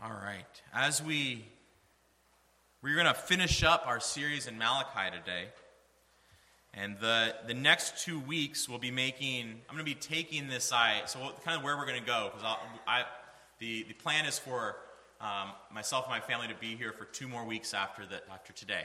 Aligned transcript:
All 0.00 0.10
right. 0.12 0.46
As 0.72 1.02
we 1.02 1.44
we're 2.82 2.94
going 2.94 3.06
to 3.06 3.14
finish 3.14 3.64
up 3.64 3.82
our 3.84 3.98
series 3.98 4.46
in 4.46 4.56
Malachi 4.56 5.10
today. 5.10 5.46
And 6.72 6.96
the, 7.00 7.34
the 7.48 7.54
next 7.54 8.04
two 8.04 8.20
weeks 8.20 8.68
we'll 8.68 8.78
be 8.78 8.92
making, 8.92 9.46
I'm 9.68 9.74
going 9.74 9.84
to 9.84 9.84
be 9.84 9.96
taking 9.96 10.46
this, 10.46 10.72
I, 10.72 11.02
so 11.06 11.18
kind 11.44 11.58
of 11.58 11.64
where 11.64 11.76
we're 11.76 11.86
going 11.86 12.00
to 12.00 12.06
go, 12.06 12.30
because 12.32 12.56
I, 12.86 13.06
the, 13.58 13.86
the 13.88 13.94
plan 13.94 14.24
is 14.24 14.38
for 14.38 14.76
um, 15.20 15.48
myself 15.72 16.04
and 16.04 16.12
my 16.12 16.20
family 16.20 16.46
to 16.46 16.54
be 16.54 16.76
here 16.76 16.92
for 16.92 17.04
two 17.06 17.26
more 17.26 17.44
weeks 17.44 17.74
after, 17.74 18.06
the, 18.06 18.20
after 18.32 18.52
today. 18.52 18.84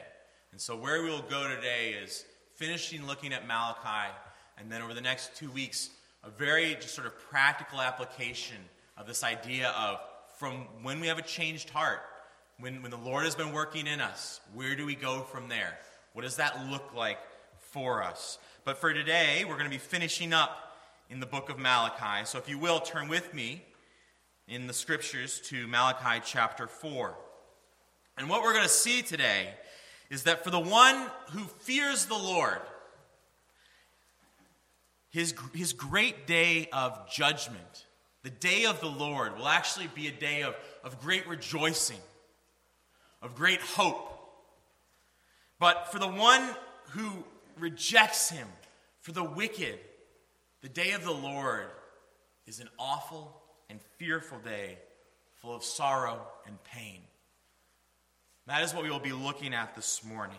And 0.51 0.59
so 0.59 0.75
where 0.75 1.03
we'll 1.03 1.21
go 1.21 1.47
today 1.47 1.93
is 2.03 2.25
finishing 2.55 3.05
looking 3.05 3.33
at 3.33 3.45
Malachi, 3.45 4.11
and 4.57 4.71
then 4.71 4.81
over 4.81 4.95
the 4.95 5.01
next 5.01 5.35
two 5.35 5.51
weeks, 5.51 5.91
a 6.23 6.31
very 6.31 6.73
just 6.73 6.95
sort 6.95 7.05
of 7.05 7.19
practical 7.29 7.81
application 7.81 8.57
of 8.97 9.05
this 9.05 9.23
idea 9.23 9.69
of 9.77 9.99
from 10.37 10.67
when 10.81 10.99
we 10.99 11.07
have 11.07 11.17
a 11.17 11.23
changed 11.23 11.69
heart, 11.69 12.01
when, 12.59 12.81
when 12.81 12.91
the 12.91 12.97
Lord 12.97 13.25
has 13.25 13.35
been 13.35 13.51
working 13.51 13.87
in 13.87 14.01
us, 14.01 14.39
where 14.53 14.75
do 14.75 14.85
we 14.85 14.95
go 14.95 15.21
from 15.21 15.49
there? 15.49 15.77
What 16.13 16.23
does 16.23 16.37
that 16.37 16.69
look 16.69 16.93
like 16.95 17.19
for 17.71 18.03
us? 18.03 18.37
But 18.65 18.77
for 18.77 18.93
today, 18.93 19.45
we're 19.45 19.57
going 19.57 19.69
to 19.69 19.69
be 19.69 19.77
finishing 19.77 20.33
up 20.33 20.77
in 21.09 21.19
the 21.19 21.25
book 21.25 21.49
of 21.49 21.59
Malachi. 21.59 22.25
So 22.25 22.37
if 22.37 22.47
you 22.47 22.57
will, 22.57 22.79
turn 22.79 23.07
with 23.07 23.33
me 23.33 23.63
in 24.47 24.67
the 24.67 24.73
scriptures 24.73 25.41
to 25.45 25.67
Malachi 25.67 26.21
chapter 26.25 26.67
4. 26.67 27.15
And 28.17 28.29
what 28.29 28.43
we're 28.43 28.53
going 28.53 28.63
to 28.63 28.69
see 28.69 29.01
today 29.01 29.53
is 30.09 30.23
that 30.23 30.43
for 30.43 30.51
the 30.51 30.59
one 30.59 31.07
who 31.31 31.39
fears 31.39 32.05
the 32.05 32.17
Lord, 32.17 32.61
his, 35.09 35.33
his 35.53 35.73
great 35.73 36.27
day 36.27 36.69
of 36.71 37.09
judgment, 37.09 37.85
the 38.23 38.29
day 38.29 38.65
of 38.65 38.79
the 38.79 38.87
Lord, 38.87 39.37
will 39.37 39.47
actually 39.47 39.87
be 39.87 40.07
a 40.07 40.11
day 40.11 40.43
of, 40.43 40.55
of 40.83 40.99
great 41.01 41.27
rejoicing 41.27 41.99
of 43.23 43.33
great 43.35 43.61
hope. 43.61 44.09
But 45.59 45.91
for 45.91 45.97
the 45.97 46.07
one 46.07 46.47
who 46.89 47.09
rejects 47.57 48.29
him, 48.29 48.47
for 48.99 49.13
the 49.13 49.23
wicked, 49.23 49.79
the 50.61 50.69
day 50.69 50.91
of 50.91 51.03
the 51.03 51.11
Lord 51.11 51.67
is 52.45 52.59
an 52.59 52.69
awful 52.77 53.41
and 53.69 53.79
fearful 53.97 54.39
day 54.39 54.77
full 55.41 55.55
of 55.55 55.63
sorrow 55.63 56.19
and 56.45 56.61
pain. 56.65 56.99
That 58.45 58.63
is 58.63 58.73
what 58.73 58.83
we 58.83 58.89
will 58.89 58.99
be 58.99 59.13
looking 59.13 59.53
at 59.53 59.73
this 59.73 60.03
morning. 60.03 60.37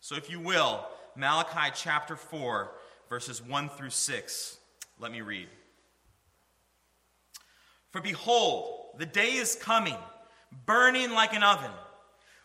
So, 0.00 0.14
if 0.14 0.30
you 0.30 0.38
will, 0.38 0.86
Malachi 1.16 1.72
chapter 1.74 2.14
4, 2.14 2.70
verses 3.08 3.42
1 3.42 3.68
through 3.70 3.90
6. 3.90 4.58
Let 5.00 5.10
me 5.10 5.22
read. 5.22 5.48
For 7.96 8.02
behold, 8.02 8.98
the 8.98 9.06
day 9.06 9.36
is 9.36 9.54
coming, 9.54 9.96
burning 10.66 11.12
like 11.12 11.32
an 11.32 11.42
oven 11.42 11.70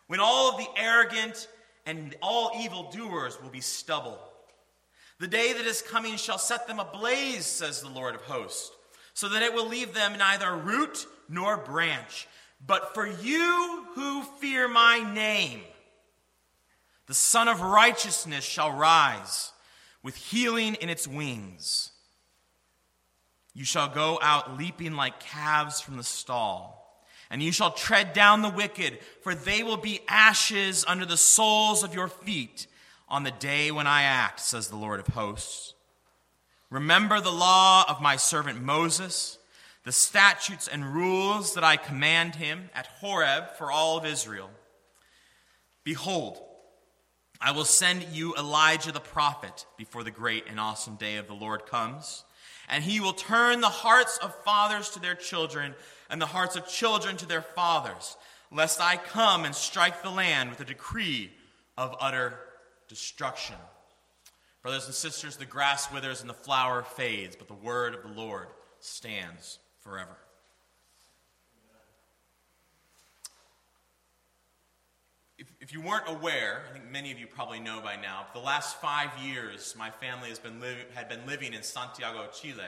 when 0.07 0.21
all 0.21 0.49
of 0.49 0.57
the 0.57 0.69
arrogant 0.77 1.49
and 1.85 2.15
all 2.21 2.53
evildoers 2.57 3.37
will 3.41 3.49
be 3.49 3.59
stubble. 3.59 4.17
The 5.19 5.27
day 5.27 5.51
that 5.51 5.65
is 5.65 5.81
coming 5.81 6.15
shall 6.15 6.37
set 6.37 6.67
them 6.67 6.79
ablaze, 6.79 7.45
says 7.45 7.81
the 7.81 7.89
Lord 7.89 8.15
of 8.15 8.21
hosts, 8.21 8.71
so 9.13 9.27
that 9.27 9.43
it 9.43 9.53
will 9.53 9.67
leave 9.67 9.93
them 9.93 10.17
neither 10.17 10.55
root 10.55 11.05
nor 11.27 11.57
branch. 11.57 12.29
But 12.65 12.93
for 12.93 13.05
you 13.05 13.87
who 13.95 14.23
fear 14.39 14.69
my 14.69 14.99
name, 15.13 15.63
the 17.07 17.13
Sun 17.13 17.49
of 17.49 17.59
Righteousness 17.59 18.45
shall 18.45 18.71
rise 18.71 19.51
with 20.01 20.15
healing 20.15 20.75
in 20.75 20.89
its 20.89 21.09
wings. 21.09 21.90
You 23.53 23.65
shall 23.65 23.89
go 23.89 24.17
out 24.21 24.57
leaping 24.57 24.93
like 24.93 25.19
calves 25.19 25.81
from 25.81 25.97
the 25.97 26.03
stall 26.03 26.81
and 27.31 27.41
you 27.41 27.53
shall 27.53 27.71
tread 27.71 28.11
down 28.11 28.41
the 28.41 28.49
wicked, 28.49 28.99
for 29.21 29.33
they 29.33 29.63
will 29.63 29.77
be 29.77 30.01
ashes 30.09 30.83
under 30.85 31.05
the 31.05 31.15
soles 31.15 31.81
of 31.81 31.95
your 31.95 32.09
feet 32.09 32.67
on 33.07 33.23
the 33.23 33.31
day 33.31 33.71
when 33.71 33.87
I 33.87 34.03
act, 34.03 34.41
says 34.41 34.67
the 34.67 34.75
Lord 34.75 34.99
of 34.99 35.07
hosts. 35.07 35.73
Remember 36.69 37.21
the 37.21 37.31
law 37.31 37.85
of 37.87 38.01
my 38.01 38.17
servant 38.17 38.61
Moses, 38.61 39.37
the 39.85 39.93
statutes 39.93 40.67
and 40.67 40.93
rules 40.93 41.53
that 41.53 41.63
I 41.63 41.77
command 41.77 42.35
him 42.35 42.69
at 42.75 42.87
Horeb 42.99 43.55
for 43.57 43.71
all 43.71 43.97
of 43.97 44.05
Israel. 44.05 44.49
Behold, 45.85 46.37
I 47.39 47.51
will 47.51 47.65
send 47.65 48.03
you 48.11 48.35
Elijah 48.35 48.91
the 48.91 48.99
prophet 48.99 49.65
before 49.77 50.03
the 50.03 50.11
great 50.11 50.47
and 50.49 50.59
awesome 50.59 50.95
day 50.95 51.15
of 51.15 51.27
the 51.27 51.33
Lord 51.33 51.65
comes, 51.65 52.25
and 52.71 52.83
he 52.83 53.01
will 53.01 53.13
turn 53.13 53.59
the 53.59 53.67
hearts 53.67 54.17
of 54.23 54.33
fathers 54.43 54.89
to 54.91 54.99
their 54.99 55.13
children 55.13 55.75
and 56.09 56.21
the 56.21 56.25
hearts 56.25 56.55
of 56.55 56.67
children 56.67 57.17
to 57.17 57.25
their 57.27 57.41
fathers, 57.41 58.17
lest 58.49 58.81
I 58.81 58.95
come 58.95 59.45
and 59.45 59.53
strike 59.53 60.01
the 60.01 60.09
land 60.09 60.49
with 60.49 60.61
a 60.61 60.65
decree 60.65 61.31
of 61.77 61.95
utter 61.99 62.39
destruction. 62.87 63.57
Brothers 64.61 64.85
and 64.85 64.95
sisters, 64.95 65.37
the 65.37 65.45
grass 65.45 65.91
withers 65.91 66.21
and 66.21 66.29
the 66.29 66.33
flower 66.33 66.83
fades, 66.83 67.35
but 67.35 67.47
the 67.47 67.53
word 67.53 67.93
of 67.93 68.03
the 68.03 68.21
Lord 68.21 68.47
stands 68.79 69.59
forever. 69.83 70.17
If, 75.41 75.47
if 75.59 75.73
you 75.73 75.81
weren't 75.81 76.07
aware, 76.07 76.61
I 76.69 76.73
think 76.73 76.91
many 76.91 77.11
of 77.11 77.17
you 77.17 77.25
probably 77.25 77.59
know 77.59 77.81
by 77.81 77.95
now, 77.95 78.27
the 78.31 78.39
last 78.39 78.79
five 78.79 79.09
years 79.23 79.73
my 79.75 79.89
family 79.89 80.29
has 80.29 80.37
been 80.37 80.59
li- 80.59 80.85
had 80.93 81.09
been 81.09 81.25
living 81.25 81.53
in 81.53 81.63
Santiago, 81.63 82.27
Chile, 82.31 82.61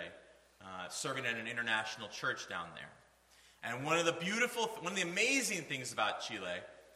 uh, 0.60 0.88
serving 0.90 1.24
at 1.24 1.36
an 1.36 1.46
international 1.46 2.08
church 2.08 2.50
down 2.50 2.66
there. 2.74 2.90
And 3.62 3.86
one 3.86 4.00
of 4.00 4.06
the 4.06 4.14
beautiful, 4.14 4.64
one 4.80 4.92
of 4.92 4.96
the 4.96 5.08
amazing 5.08 5.62
things 5.66 5.94
about 5.94 6.22
Chile 6.22 6.50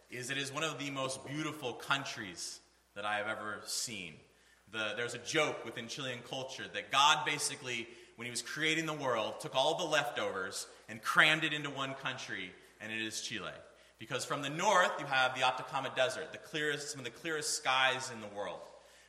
is 0.09 0.31
it 0.31 0.39
is 0.39 0.51
one 0.51 0.63
of 0.63 0.79
the 0.79 0.89
most 0.89 1.23
beautiful 1.27 1.73
countries 1.73 2.59
that 2.95 3.05
I 3.05 3.17
have 3.17 3.27
ever 3.27 3.59
seen. 3.67 4.13
The, 4.71 4.93
there's 4.97 5.13
a 5.13 5.19
joke 5.19 5.63
within 5.63 5.87
Chilean 5.87 6.21
culture 6.27 6.65
that 6.73 6.91
God 6.91 7.23
basically, 7.23 7.87
when 8.15 8.25
he 8.25 8.31
was 8.31 8.41
creating 8.41 8.87
the 8.87 8.93
world, 8.93 9.41
took 9.41 9.55
all 9.55 9.77
the 9.77 9.85
leftovers 9.85 10.65
and 10.89 11.03
crammed 11.03 11.43
it 11.43 11.53
into 11.53 11.69
one 11.69 11.93
country, 11.93 12.51
and 12.81 12.91
it 12.91 12.99
is 12.99 13.21
Chile. 13.21 13.51
Because 13.99 14.25
from 14.25 14.41
the 14.41 14.49
north, 14.49 14.91
you 14.99 15.05
have 15.05 15.35
the 15.35 15.45
Atacama 15.45 15.91
Desert, 15.95 16.31
the 16.31 16.37
clearest, 16.37 16.91
some 16.91 16.99
of 16.99 17.05
the 17.05 17.11
clearest 17.11 17.55
skies 17.55 18.11
in 18.13 18.21
the 18.21 18.35
world. 18.35 18.59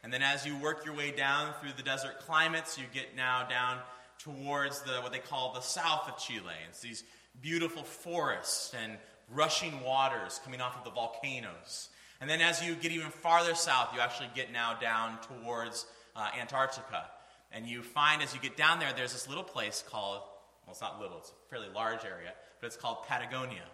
And 0.02 0.12
then 0.12 0.22
as 0.22 0.46
you 0.46 0.56
work 0.56 0.84
your 0.84 0.94
way 0.94 1.10
down 1.10 1.52
through 1.60 1.72
the 1.76 1.82
desert 1.82 2.20
climates, 2.20 2.78
you 2.78 2.84
get 2.94 3.16
now 3.16 3.46
down 3.48 3.78
towards 4.18 4.80
the, 4.82 4.92
what 5.02 5.12
they 5.12 5.18
call 5.18 5.52
the 5.52 5.60
south 5.60 6.08
of 6.08 6.18
Chile. 6.18 6.54
It's 6.68 6.80
these 6.80 7.04
beautiful 7.42 7.82
forests 7.82 8.74
and 8.82 8.96
rushing 9.34 9.82
waters 9.82 10.40
coming 10.44 10.60
off 10.60 10.76
of 10.78 10.84
the 10.84 10.90
volcanoes. 10.90 11.88
And 12.20 12.28
then 12.28 12.40
as 12.40 12.64
you 12.64 12.74
get 12.74 12.92
even 12.92 13.10
farther 13.10 13.54
south, 13.54 13.94
you 13.94 14.00
actually 14.00 14.30
get 14.34 14.52
now 14.52 14.74
down 14.74 15.18
towards 15.42 15.86
uh, 16.16 16.28
Antarctica. 16.40 17.04
And 17.52 17.66
you 17.66 17.82
find 17.82 18.22
as 18.22 18.34
you 18.34 18.40
get 18.40 18.56
down 18.56 18.78
there, 18.80 18.92
there's 18.96 19.12
this 19.12 19.28
little 19.28 19.44
place 19.44 19.84
called, 19.88 20.22
well, 20.64 20.72
it's 20.72 20.80
not 20.80 21.00
little, 21.00 21.18
it's 21.18 21.30
a 21.30 21.50
fairly 21.50 21.68
large 21.74 22.04
area, 22.04 22.32
but 22.60 22.66
it's 22.66 22.76
called 22.76 23.06
Patagonia. 23.06 23.64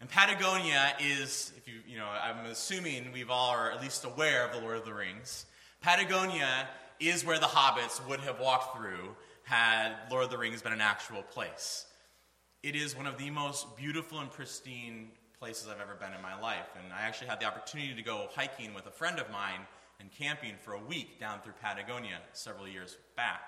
And 0.00 0.08
Patagonia 0.10 0.94
is, 1.00 1.52
if 1.56 1.66
you, 1.68 1.80
you 1.86 1.98
know, 1.98 2.06
I'm 2.06 2.46
assuming 2.46 3.12
we've 3.12 3.30
all 3.30 3.50
are 3.50 3.70
at 3.70 3.80
least 3.80 4.04
aware 4.04 4.44
of 4.44 4.52
the 4.52 4.60
Lord 4.60 4.78
of 4.78 4.84
the 4.84 4.94
Rings. 4.94 5.46
Patagonia 5.80 6.68
is 7.00 7.24
where 7.24 7.38
the 7.38 7.46
hobbits 7.46 8.06
would 8.08 8.20
have 8.20 8.40
walked 8.40 8.76
through 8.76 9.16
had 9.44 9.92
Lord 10.10 10.24
of 10.24 10.30
the 10.30 10.38
Rings 10.38 10.62
been 10.62 10.72
an 10.72 10.80
actual 10.80 11.22
place 11.22 11.86
it 12.64 12.74
is 12.74 12.96
one 12.96 13.06
of 13.06 13.18
the 13.18 13.28
most 13.28 13.76
beautiful 13.76 14.20
and 14.20 14.32
pristine 14.32 15.10
places 15.38 15.68
I've 15.68 15.82
ever 15.82 15.96
been 15.96 16.14
in 16.14 16.22
my 16.22 16.40
life. 16.40 16.66
And 16.82 16.90
I 16.94 17.02
actually 17.02 17.26
had 17.26 17.38
the 17.38 17.44
opportunity 17.44 17.94
to 17.94 18.00
go 18.00 18.26
hiking 18.34 18.72
with 18.72 18.86
a 18.86 18.90
friend 18.90 19.18
of 19.18 19.30
mine 19.30 19.60
and 20.00 20.10
camping 20.10 20.54
for 20.62 20.72
a 20.72 20.78
week 20.80 21.20
down 21.20 21.42
through 21.42 21.52
Patagonia 21.60 22.20
several 22.32 22.66
years 22.66 22.96
back. 23.16 23.42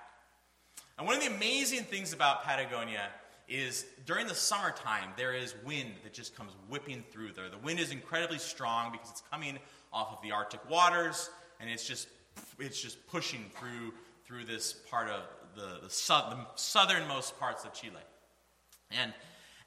And 0.99 1.07
one 1.07 1.17
of 1.17 1.23
the 1.23 1.35
amazing 1.35 1.85
things 1.85 2.13
about 2.13 2.45
Patagonia 2.45 3.09
is 3.49 3.87
during 4.05 4.27
the 4.27 4.35
summertime, 4.35 5.11
there 5.17 5.33
is 5.35 5.55
wind 5.65 5.91
that 6.03 6.13
just 6.13 6.37
comes 6.37 6.53
whipping 6.69 7.05
through 7.13 7.33
there. 7.33 7.49
The 7.49 7.59
wind 7.59 7.79
is 7.79 7.91
incredibly 7.91 8.39
strong 8.39 8.93
because 8.93 9.11
it's 9.11 9.23
coming 9.31 9.59
off 9.93 10.13
of 10.13 10.23
the 10.23 10.33
Arctic 10.33 10.69
waters, 10.69 11.31
and 11.61 11.71
it's 11.71 11.87
just, 11.87 12.09
it's 12.59 12.81
just 12.81 13.07
pushing 13.07 13.45
through, 13.59 13.93
through 14.27 14.45
this 14.45 14.73
part 14.91 15.09
of 15.09 15.23
the, 15.55 15.81
the, 15.81 15.89
the 15.89 16.47
southernmost 16.57 17.39
parts 17.39 17.65
of 17.65 17.73
Chile. 17.73 17.95
And 18.91 19.13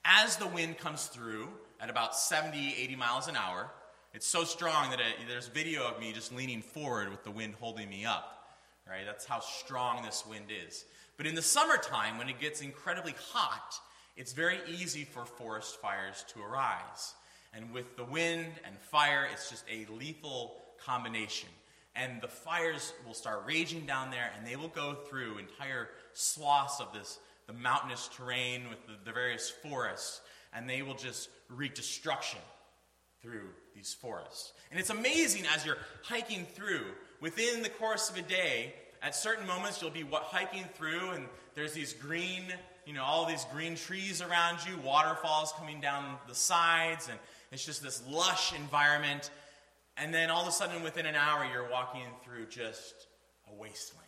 as 0.06 0.38
the 0.38 0.48
wind 0.48 0.78
comes 0.78 1.08
through 1.08 1.48
at 1.80 1.90
about 1.90 2.16
70, 2.16 2.76
80 2.78 2.96
miles 2.96 3.28
an 3.28 3.36
hour, 3.36 3.70
it's 4.14 4.28
so 4.28 4.44
strong 4.44 4.90
that 4.90 5.00
it, 5.00 5.28
there's 5.28 5.48
video 5.48 5.88
of 5.88 6.00
me 6.00 6.12
just 6.12 6.34
leaning 6.34 6.62
forward 6.62 7.10
with 7.10 7.24
the 7.24 7.32
wind 7.32 7.56
holding 7.60 7.90
me 7.90 8.06
up. 8.06 8.36
Right? 8.88 9.06
That's 9.06 9.26
how 9.26 9.40
strong 9.40 10.04
this 10.04 10.26
wind 10.28 10.46
is. 10.68 10.86
But 11.20 11.28
in 11.28 11.36
the 11.36 11.42
summertime, 11.42 12.18
when 12.18 12.30
it 12.30 12.40
gets 12.40 12.62
incredibly 12.62 13.14
hot, 13.34 13.76
it's 14.16 14.32
very 14.32 14.60
easy 14.70 15.04
for 15.04 15.26
forest 15.26 15.82
fires 15.82 16.24
to 16.34 16.42
arise. 16.42 17.14
And 17.54 17.74
with 17.74 17.98
the 17.98 18.06
wind 18.06 18.54
and 18.66 18.80
fire, 18.80 19.28
it's 19.30 19.50
just 19.50 19.66
a 19.70 19.86
lethal 19.92 20.56
combination. 20.82 21.50
And 21.94 22.22
the 22.22 22.30
fires 22.30 22.94
will 23.06 23.14
start 23.14 23.44
raging 23.46 23.86
down 23.86 24.12
there, 24.12 24.32
and 24.38 24.48
they 24.48 24.56
will 24.56 24.70
go 24.70 24.94
through 25.10 25.40
entire 25.40 25.90
swaths 26.14 26.80
of 26.80 26.94
this 26.94 27.20
the 27.48 27.54
mountainous 27.54 28.10
terrain 28.16 28.70
with 28.70 28.86
the, 28.88 28.94
the 29.04 29.12
various 29.12 29.50
forests. 29.50 30.22
and 30.54 30.70
they 30.70 30.84
will 30.84 30.96
just 30.96 31.30
wreak 31.50 31.76
destruction 31.76 32.40
through 33.22 33.50
these 33.76 33.94
forests. 33.94 34.54
And 34.72 34.80
it's 34.80 34.90
amazing 34.90 35.44
as 35.54 35.66
you're 35.66 35.80
hiking 36.02 36.46
through, 36.46 36.86
within 37.20 37.62
the 37.62 37.70
course 37.70 38.10
of 38.10 38.18
a 38.18 38.22
day, 38.22 38.74
at 39.02 39.16
certain 39.16 39.48
moments 39.48 39.82
you'll 39.82 39.92
be 39.92 40.06
hiking 40.12 40.66
through, 40.76 41.12
and 41.12 41.26
there's 41.56 41.74
these 41.74 41.94
green, 41.94 42.44
you 42.86 42.94
know, 42.94 43.04
all 43.04 43.26
these 43.26 43.46
green 43.54 43.76
trees 43.76 44.22
around 44.22 44.60
you, 44.68 44.78
waterfalls 44.84 45.54
coming 45.58 45.80
down 45.80 46.18
the 46.28 46.36
sides, 46.36 47.08
and 47.08 47.18
it's 47.52 47.66
just 47.66 47.82
this 47.82 48.04
lush 48.08 48.54
environment. 48.54 49.32
And 49.98 50.14
then 50.14 50.30
all 50.30 50.42
of 50.42 50.48
a 50.48 50.52
sudden, 50.52 50.84
within 50.84 51.06
an 51.06 51.16
hour, 51.16 51.46
you're 51.52 51.70
walking 51.70 52.06
through 52.24 52.48
just 52.48 53.08
a 53.50 53.54
wasteland. 53.54 54.06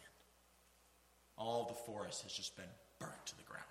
All 1.37 1.65
the 1.65 1.91
forest 1.91 2.23
has 2.23 2.33
just 2.33 2.55
been 2.55 2.65
burnt 2.99 3.25
to 3.25 3.37
the 3.37 3.43
ground. 3.43 3.63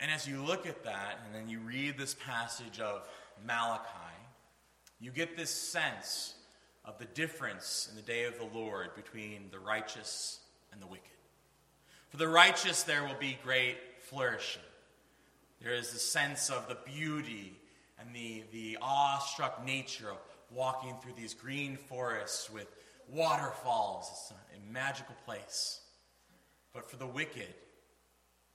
And 0.00 0.10
as 0.10 0.26
you 0.26 0.42
look 0.42 0.66
at 0.66 0.84
that, 0.84 1.20
and 1.24 1.34
then 1.34 1.48
you 1.48 1.60
read 1.60 1.98
this 1.98 2.14
passage 2.14 2.80
of 2.80 3.02
Malachi, 3.46 3.82
you 5.00 5.10
get 5.10 5.36
this 5.36 5.50
sense 5.50 6.34
of 6.84 6.98
the 6.98 7.06
difference 7.06 7.88
in 7.90 7.96
the 7.96 8.02
day 8.02 8.24
of 8.24 8.38
the 8.38 8.58
Lord 8.58 8.94
between 8.94 9.48
the 9.50 9.58
righteous 9.58 10.40
and 10.72 10.80
the 10.82 10.86
wicked. 10.86 11.08
For 12.10 12.18
the 12.18 12.28
righteous, 12.28 12.82
there 12.82 13.02
will 13.02 13.18
be 13.18 13.38
great 13.42 13.76
flourishing. 14.00 14.62
There 15.60 15.72
is 15.72 15.92
the 15.92 15.98
sense 15.98 16.50
of 16.50 16.68
the 16.68 16.76
beauty 16.84 17.54
and 17.98 18.14
the, 18.14 18.42
the 18.52 18.78
awestruck 18.82 19.64
nature 19.64 20.10
of 20.10 20.18
walking 20.50 20.94
through 21.02 21.14
these 21.16 21.34
green 21.34 21.76
forests 21.76 22.50
with 22.50 22.66
waterfalls. 23.08 24.08
It's 24.12 24.30
a, 24.30 24.56
a 24.56 24.72
magical 24.72 25.14
place. 25.24 25.80
But 26.72 26.90
for 26.90 26.96
the 26.96 27.06
wicked, 27.06 27.54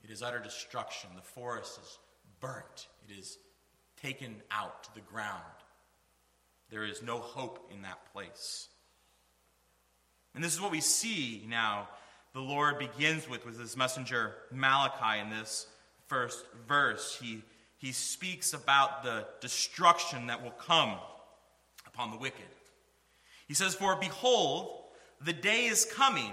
it 0.04 0.10
is 0.10 0.22
utter 0.22 0.40
destruction. 0.40 1.10
The 1.16 1.22
forest 1.22 1.80
is 1.82 1.98
burnt, 2.40 2.88
it 3.08 3.18
is 3.18 3.38
taken 4.02 4.36
out 4.52 4.84
to 4.84 4.94
the 4.94 5.02
ground. 5.02 5.44
There 6.72 6.86
is 6.86 7.02
no 7.02 7.20
hope 7.20 7.72
in 7.74 7.82
that 7.82 8.12
place. 8.14 8.68
And 10.36 10.44
this 10.44 10.54
is 10.54 10.62
what 10.62 10.72
we 10.72 10.82
see 10.82 11.46
now 11.48 11.90
the 12.34 12.40
Lord 12.40 12.78
begins 12.78 13.28
with 13.28 13.46
with 13.46 13.60
his 13.60 13.76
messenger 13.76 14.36
Malachi 14.52 15.20
in 15.20 15.30
this 15.32 15.68
first 16.08 16.46
verse. 16.68 17.18
He, 17.20 17.42
he 17.78 17.92
speaks 17.92 18.54
about 18.54 19.04
the 19.04 19.26
destruction 19.42 20.28
that 20.28 20.44
will 20.44 20.52
come 20.52 20.96
upon 21.88 22.12
the 22.12 22.18
wicked. 22.18 22.46
He 23.48 23.56
says, 23.56 23.74
For 23.74 23.96
behold, 23.96 24.84
the 25.22 25.34
day 25.34 25.66
is 25.66 25.86
coming, 25.86 26.32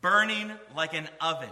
burning 0.00 0.52
like 0.76 0.92
an 0.92 1.08
oven 1.20 1.48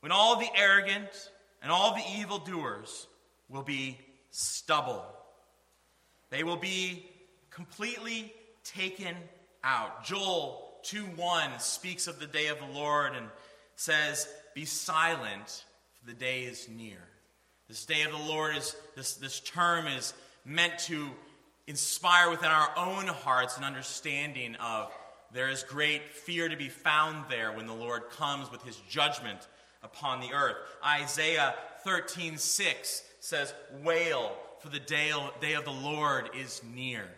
when 0.00 0.12
all 0.12 0.38
the 0.38 0.48
arrogant 0.54 1.30
and 1.62 1.72
all 1.72 1.94
the 1.94 2.02
evildoers 2.18 3.06
will 3.48 3.62
be 3.62 3.98
stubble. 4.30 5.04
They 6.30 6.44
will 6.44 6.56
be 6.56 7.06
completely 7.54 8.32
taken 8.64 9.14
out. 9.62 10.04
Joel 10.04 10.74
2 10.82 11.04
1 11.16 11.60
speaks 11.60 12.06
of 12.06 12.18
the 12.18 12.26
day 12.26 12.48
of 12.48 12.58
the 12.58 12.78
Lord 12.78 13.14
and 13.14 13.26
says, 13.76 14.28
Be 14.54 14.64
silent, 14.64 15.64
for 15.98 16.06
the 16.06 16.14
day 16.14 16.42
is 16.42 16.68
near. 16.68 16.98
This 17.68 17.86
day 17.86 18.02
of 18.02 18.12
the 18.12 18.28
Lord 18.28 18.56
is, 18.56 18.76
this, 18.96 19.14
this 19.14 19.40
term 19.40 19.86
is 19.86 20.12
meant 20.44 20.78
to 20.80 21.08
inspire 21.66 22.28
within 22.28 22.50
our 22.50 22.70
own 22.76 23.06
hearts 23.06 23.56
an 23.56 23.64
understanding 23.64 24.56
of 24.56 24.92
there 25.32 25.48
is 25.48 25.62
great 25.62 26.12
fear 26.12 26.48
to 26.48 26.56
be 26.56 26.68
found 26.68 27.24
there 27.30 27.52
when 27.52 27.66
the 27.66 27.74
Lord 27.74 28.10
comes 28.10 28.50
with 28.52 28.62
his 28.62 28.76
judgment 28.88 29.48
upon 29.82 30.20
the 30.20 30.32
earth. 30.32 30.56
Isaiah 30.84 31.54
13 31.84 32.36
6 32.36 33.02
says, 33.20 33.54
Wail, 33.82 34.36
for 34.60 34.68
the 34.68 34.78
day, 34.78 35.12
day 35.40 35.54
of 35.54 35.64
the 35.64 35.70
Lord 35.70 36.30
is 36.36 36.62
near. 36.74 37.08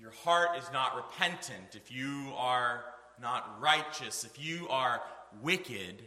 Your 0.00 0.12
heart 0.12 0.56
is 0.56 0.70
not 0.72 0.94
repentant, 0.94 1.74
if 1.74 1.90
you 1.90 2.32
are 2.36 2.84
not 3.20 3.60
righteous, 3.60 4.24
if 4.24 4.42
you 4.42 4.68
are 4.68 5.02
wicked, 5.42 6.04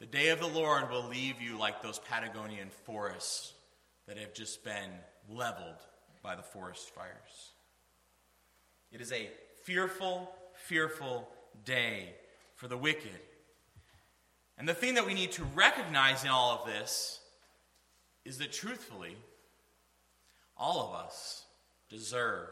the 0.00 0.06
day 0.06 0.28
of 0.30 0.40
the 0.40 0.48
Lord 0.48 0.90
will 0.90 1.06
leave 1.06 1.40
you 1.40 1.56
like 1.56 1.82
those 1.82 2.00
Patagonian 2.00 2.68
forests 2.84 3.54
that 4.08 4.18
have 4.18 4.34
just 4.34 4.64
been 4.64 4.90
leveled 5.30 5.78
by 6.22 6.34
the 6.34 6.42
forest 6.42 6.92
fires. 6.94 7.52
It 8.90 9.00
is 9.00 9.12
a 9.12 9.30
fearful, 9.62 10.30
fearful 10.54 11.28
day 11.64 12.14
for 12.56 12.66
the 12.66 12.76
wicked. 12.76 13.20
And 14.58 14.68
the 14.68 14.74
thing 14.74 14.94
that 14.94 15.06
we 15.06 15.14
need 15.14 15.32
to 15.32 15.44
recognize 15.54 16.24
in 16.24 16.30
all 16.30 16.58
of 16.58 16.66
this 16.66 17.20
is 18.24 18.38
that 18.38 18.52
truthfully, 18.52 19.16
all 20.58 20.88
of 20.88 20.94
us 21.06 21.45
deserve 21.88 22.48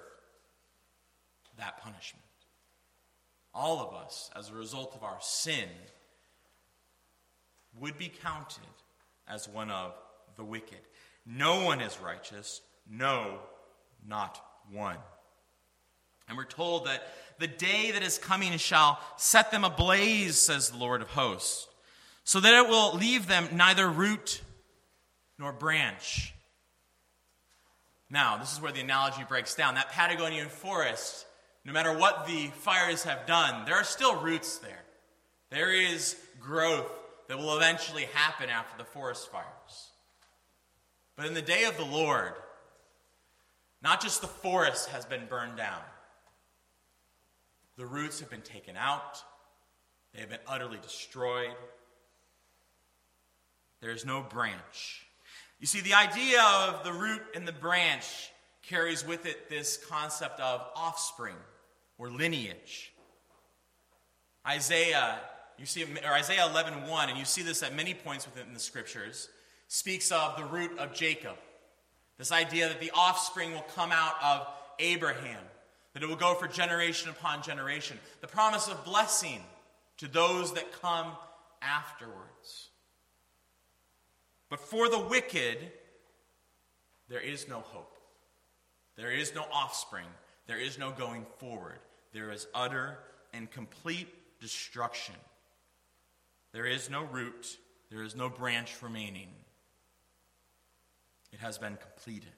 that 1.59 1.79
punishment. 1.79 2.25
All 3.55 3.81
of 3.81 3.95
us, 3.95 4.31
as 4.35 4.51
a 4.51 4.55
result 4.55 4.95
of 4.95 5.05
our 5.05 5.19
sin, 5.21 5.69
would 7.79 7.97
be 7.99 8.13
counted 8.23 8.63
as 9.29 9.49
one 9.49 9.71
of 9.71 9.95
the 10.37 10.45
wicked. 10.45 10.81
No 11.27 11.65
one 11.65 11.81
is 11.81 11.99
righteous, 12.01 12.61
no, 12.91 13.39
not 14.07 14.41
one. 14.71 14.97
And 16.29 16.37
we're 16.37 16.45
told 16.45 16.87
that 16.87 17.03
the 17.39 17.47
day 17.47 17.91
that 17.93 18.03
is 18.03 18.19
coming 18.19 18.57
shall 18.59 18.99
set 19.17 19.51
them 19.51 19.65
ablaze, 19.65 20.37
says 20.37 20.71
the 20.71 20.79
Lord 20.79 21.03
of 21.03 21.09
hosts, 21.09 21.69
so 22.25 22.41
that 22.41 22.55
it 22.55 22.69
will 22.69 22.95
leave 22.95 23.27
them 23.27 23.49
neither 23.53 23.89
root 23.89 24.41
nor 25.39 25.53
branch. 25.53 26.34
Now, 28.11 28.37
this 28.37 28.53
is 28.53 28.61
where 28.61 28.73
the 28.73 28.81
analogy 28.81 29.25
breaks 29.29 29.55
down. 29.55 29.75
That 29.75 29.91
Patagonian 29.91 30.49
forest, 30.49 31.27
no 31.65 31.73
matter 31.73 31.97
what 31.97 32.27
the 32.27 32.49
fires 32.59 33.03
have 33.05 33.27
done, 33.27 33.65
there 33.65 33.77
are 33.77 33.85
still 33.85 34.21
roots 34.21 34.59
there. 34.59 34.83
There 35.51 35.73
is 35.73 36.17
growth 36.41 36.91
that 37.29 37.39
will 37.39 37.57
eventually 37.57 38.07
happen 38.13 38.51
after 38.51 38.77
the 38.77 38.85
forest 38.85 39.31
fires. 39.31 39.91
But 41.17 41.27
in 41.27 41.35
the 41.35 41.43
day 41.43 41.65
of 41.65 41.77
the 41.77 41.85
Lord, 41.85 42.35
not 43.83 44.01
just 44.01 44.21
the 44.21 44.27
forest 44.27 44.89
has 44.91 45.05
been 45.05 45.27
burned 45.27 45.57
down, 45.57 45.81
the 47.77 47.87
roots 47.87 48.21
have 48.21 48.31
been 48.31 48.43
taken 48.43 48.77
out, 48.77 49.23
they 50.13 50.21
have 50.21 50.31
been 50.31 50.39
utterly 50.47 50.79
destroyed. 50.81 51.55
There 53.81 53.91
is 53.91 54.05
no 54.05 54.23
branch. 54.23 55.04
You 55.65 55.69
see, 55.69 55.81
the 55.81 55.95
idea 55.95 56.43
of 56.43 56.85
the 56.85 56.93
root 56.93 57.23
and 57.35 57.49
the 57.49 57.53
branch 57.53 58.31
carries 58.69 59.03
with 59.03 59.25
it 59.25 59.49
this 59.49 59.79
concept 59.89 60.39
of 60.39 60.61
offspring 60.77 61.37
or 61.97 62.11
lineage. 62.11 62.93
Isaiah, 64.47 65.19
you 65.59 65.65
see, 65.65 65.85
or 65.85 66.13
Isaiah 66.13 66.47
11, 66.51 66.87
1, 66.87 67.09
and 67.09 67.19
you 67.19 67.25
see 67.25 67.41
this 67.41 67.63
at 67.63 67.75
many 67.75 67.95
points 67.95 68.27
within 68.27 68.53
the 68.53 68.61
scriptures, 68.61 69.31
speaks 69.69 70.13
of 70.13 70.37
the 70.37 70.45
root 70.45 70.79
of 70.79 70.93
Jacob. 70.93 71.39
This 72.19 72.31
idea 72.31 72.69
that 72.69 72.79
the 72.79 72.91
offspring 72.95 73.53
will 73.53 73.65
come 73.75 73.91
out 73.91 74.23
of 74.23 74.47
Abraham 74.79 75.41
that 75.95 76.03
it 76.03 76.07
will 76.07 76.15
go 76.15 76.35
for 76.35 76.47
generation 76.47 77.09
upon 77.09 77.43
generation. 77.43 77.99
The 78.21 78.27
promise 78.27 78.69
of 78.69 78.85
blessing 78.85 79.41
to 79.97 80.09
those 80.09 80.53
that 80.53 80.79
come 80.83 81.13
afterwards. 81.63 82.34
But 84.55 84.61
for 84.61 84.89
the 84.89 85.01
wicked, 85.01 85.59
there 87.09 87.19
is 87.19 87.49
no 87.49 87.59
hope. 87.59 87.99
There 88.95 89.11
is 89.11 89.35
no 89.35 89.45
offspring. 89.53 90.07
There 90.47 90.61
is 90.61 90.79
no 90.79 90.93
going 90.93 91.27
forward. 91.39 91.81
There 92.13 92.31
is 92.31 92.47
utter 92.55 92.99
and 93.33 93.51
complete 93.51 94.07
destruction. 94.41 95.17
There 96.53 96.67
is 96.67 96.89
no 96.89 97.03
root. 97.03 97.59
There 97.91 98.05
is 98.05 98.15
no 98.15 98.29
branch 98.29 98.81
remaining. 98.81 99.27
It 101.33 101.41
has 101.41 101.59
been 101.59 101.77
completed. 101.77 102.31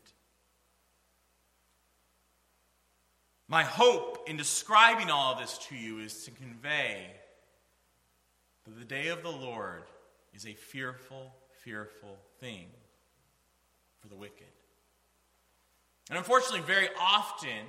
My 3.46 3.62
hope 3.62 4.26
in 4.26 4.38
describing 4.38 5.10
all 5.10 5.34
of 5.34 5.38
this 5.40 5.58
to 5.68 5.76
you 5.76 5.98
is 5.98 6.24
to 6.24 6.30
convey 6.30 7.10
that 8.64 8.78
the 8.78 8.86
day 8.86 9.08
of 9.08 9.22
the 9.22 9.28
Lord 9.28 9.82
is 10.32 10.46
a 10.46 10.54
fearful, 10.54 11.34
fearful 11.66 12.16
thing 12.38 12.66
for 14.00 14.06
the 14.06 14.14
wicked. 14.14 14.46
And 16.08 16.16
unfortunately, 16.16 16.60
very 16.60 16.88
often 16.98 17.66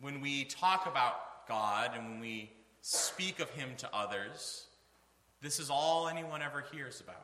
when 0.00 0.20
we 0.20 0.44
talk 0.44 0.86
about 0.86 1.48
God 1.48 1.90
and 1.96 2.08
when 2.08 2.20
we 2.20 2.52
speak 2.82 3.40
of 3.40 3.50
Him 3.50 3.70
to 3.78 3.92
others, 3.92 4.66
this 5.42 5.58
is 5.58 5.70
all 5.70 6.06
anyone 6.08 6.40
ever 6.40 6.64
hears 6.72 7.00
about 7.00 7.16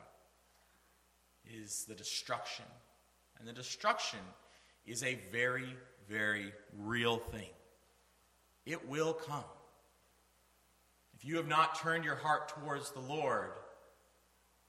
is 1.49 1.85
the 1.85 1.95
destruction. 1.95 2.65
And 3.39 3.47
the 3.47 3.53
destruction 3.53 4.19
is 4.85 5.03
a 5.03 5.17
very, 5.31 5.73
very 6.09 6.51
real 6.77 7.17
thing. 7.17 7.49
It 8.65 8.89
will 8.89 9.13
come. 9.13 9.43
If 11.15 11.23
you 11.23 11.37
have 11.37 11.47
not 11.47 11.79
turned 11.79 12.03
your 12.03 12.15
heart 12.15 12.49
towards 12.49 12.91
the 12.91 12.99
Lord, 12.99 13.51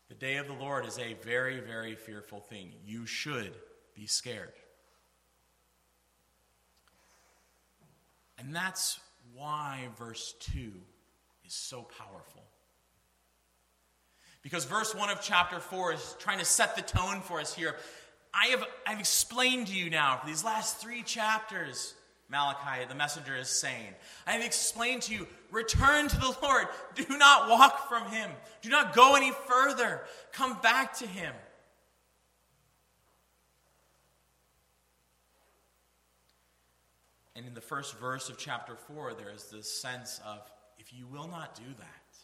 The 0.08 0.14
day 0.14 0.36
of 0.36 0.46
the 0.46 0.54
Lord 0.54 0.86
is 0.86 0.98
a 0.98 1.14
very, 1.22 1.60
very 1.60 1.94
fearful 1.94 2.40
thing. 2.40 2.72
You 2.86 3.06
should 3.06 3.52
be 3.94 4.06
scared. 4.06 4.52
And 8.38 8.54
that's 8.54 9.00
why 9.34 9.88
verse 9.98 10.34
2 10.40 10.72
is 11.46 11.54
so 11.54 11.88
powerful. 11.98 12.42
Because 14.42 14.66
verse 14.66 14.94
1 14.94 15.08
of 15.08 15.22
chapter 15.22 15.58
4 15.58 15.94
is 15.94 16.16
trying 16.18 16.38
to 16.38 16.44
set 16.44 16.76
the 16.76 16.82
tone 16.82 17.22
for 17.22 17.40
us 17.40 17.54
here. 17.54 17.76
I 18.34 18.48
have 18.48 18.64
I've 18.86 19.00
explained 19.00 19.68
to 19.68 19.74
you 19.74 19.88
now 19.88 20.18
for 20.18 20.26
these 20.26 20.44
last 20.44 20.78
three 20.78 21.02
chapters, 21.02 21.94
Malachi, 22.28 22.84
the 22.88 22.94
messenger, 22.94 23.36
is 23.36 23.48
saying. 23.48 23.94
I 24.26 24.32
have 24.32 24.44
explained 24.44 25.02
to 25.02 25.14
you 25.14 25.26
return 25.50 26.08
to 26.08 26.16
the 26.18 26.36
Lord. 26.42 26.66
Do 26.94 27.16
not 27.16 27.48
walk 27.48 27.88
from 27.88 28.06
him. 28.10 28.30
Do 28.62 28.70
not 28.70 28.94
go 28.94 29.14
any 29.14 29.32
further. 29.46 30.02
Come 30.32 30.58
back 30.62 30.94
to 30.98 31.06
him. 31.06 31.32
And 37.36 37.46
in 37.46 37.54
the 37.54 37.60
first 37.60 37.98
verse 37.98 38.28
of 38.28 38.38
chapter 38.38 38.76
4, 38.76 39.14
there 39.14 39.30
is 39.30 39.44
this 39.44 39.70
sense 39.70 40.20
of 40.24 40.40
if 40.78 40.92
you 40.92 41.06
will 41.06 41.28
not 41.28 41.54
do 41.54 41.64
that, 41.78 42.16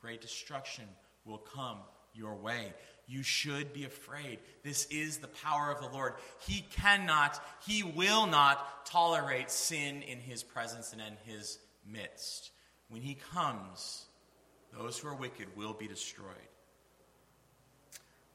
great 0.00 0.20
destruction 0.20 0.84
will 1.24 1.38
come 1.38 1.78
your 2.14 2.34
way. 2.34 2.72
You 3.08 3.22
should 3.22 3.72
be 3.72 3.84
afraid. 3.84 4.38
This 4.62 4.86
is 4.90 5.18
the 5.18 5.28
power 5.28 5.72
of 5.72 5.80
the 5.80 5.88
Lord. 5.88 6.14
He 6.40 6.60
cannot, 6.70 7.42
He 7.66 7.82
will 7.82 8.26
not 8.26 8.84
tolerate 8.84 9.50
sin 9.50 10.02
in 10.02 10.18
His 10.18 10.42
presence 10.42 10.92
and 10.92 11.00
in 11.00 11.16
His 11.24 11.58
midst. 11.90 12.50
When 12.90 13.00
He 13.00 13.16
comes, 13.32 14.04
those 14.76 14.98
who 14.98 15.08
are 15.08 15.14
wicked 15.14 15.56
will 15.56 15.72
be 15.72 15.88
destroyed. 15.88 16.26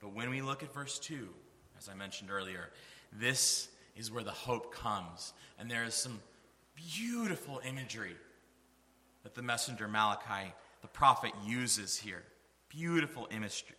But 0.02 0.14
when 0.16 0.32
we 0.32 0.42
look 0.42 0.64
at 0.64 0.74
verse 0.74 0.98
2, 1.00 1.30
as 1.78 1.88
I 1.88 1.94
mentioned 1.94 2.32
earlier, 2.32 2.72
this 3.12 3.70
is 3.96 4.12
where 4.12 4.24
the 4.24 4.32
hope 4.32 4.74
comes. 4.74 5.34
And 5.60 5.70
there 5.70 5.84
is 5.84 5.94
some 5.94 6.20
beautiful 6.76 7.62
imagery 7.64 8.16
that 9.22 9.36
the 9.36 9.44
messenger 9.44 9.88
Malachi, 9.88 10.52
the 10.82 10.88
prophet, 10.88 11.32
uses 11.46 11.96
here. 11.96 12.24
Beautiful 12.76 13.30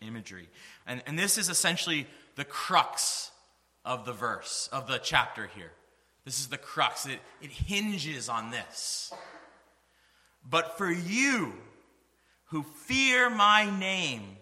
imagery. 0.00 0.48
And, 0.86 1.02
and 1.06 1.18
this 1.18 1.36
is 1.36 1.48
essentially 1.48 2.06
the 2.36 2.44
crux 2.44 3.32
of 3.84 4.04
the 4.04 4.12
verse, 4.12 4.68
of 4.72 4.86
the 4.86 4.98
chapter 4.98 5.48
here. 5.54 5.72
This 6.24 6.38
is 6.38 6.46
the 6.46 6.58
crux. 6.58 7.06
It, 7.06 7.18
it 7.42 7.50
hinges 7.50 8.28
on 8.28 8.50
this. 8.50 9.12
But 10.48 10.78
for 10.78 10.90
you 10.90 11.54
who 12.46 12.62
fear 12.62 13.28
my 13.28 13.68
name, 13.78 14.36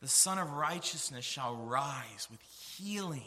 the 0.00 0.08
Sun 0.08 0.38
of 0.38 0.52
Righteousness 0.52 1.24
shall 1.24 1.56
rise 1.56 2.28
with 2.30 2.40
healing 2.42 3.22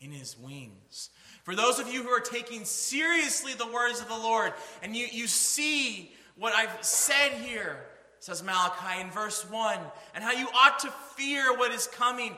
in 0.00 0.10
his 0.10 0.36
wings. 0.38 1.10
For 1.44 1.54
those 1.54 1.78
of 1.78 1.92
you 1.92 2.02
who 2.02 2.08
are 2.08 2.20
taking 2.20 2.64
seriously 2.64 3.52
the 3.54 3.66
words 3.66 4.00
of 4.00 4.08
the 4.08 4.14
Lord, 4.14 4.52
and 4.82 4.96
you, 4.96 5.06
you 5.12 5.26
see 5.26 6.12
what 6.36 6.54
I've 6.54 6.84
said 6.84 7.32
here, 7.32 7.84
says 8.22 8.40
Malachi 8.40 9.00
in 9.00 9.10
verse 9.10 9.44
1, 9.50 9.78
and 10.14 10.22
how 10.22 10.30
you 10.30 10.46
ought 10.54 10.78
to 10.78 10.92
fear 11.16 11.56
what 11.56 11.72
is 11.72 11.88
coming, 11.88 12.36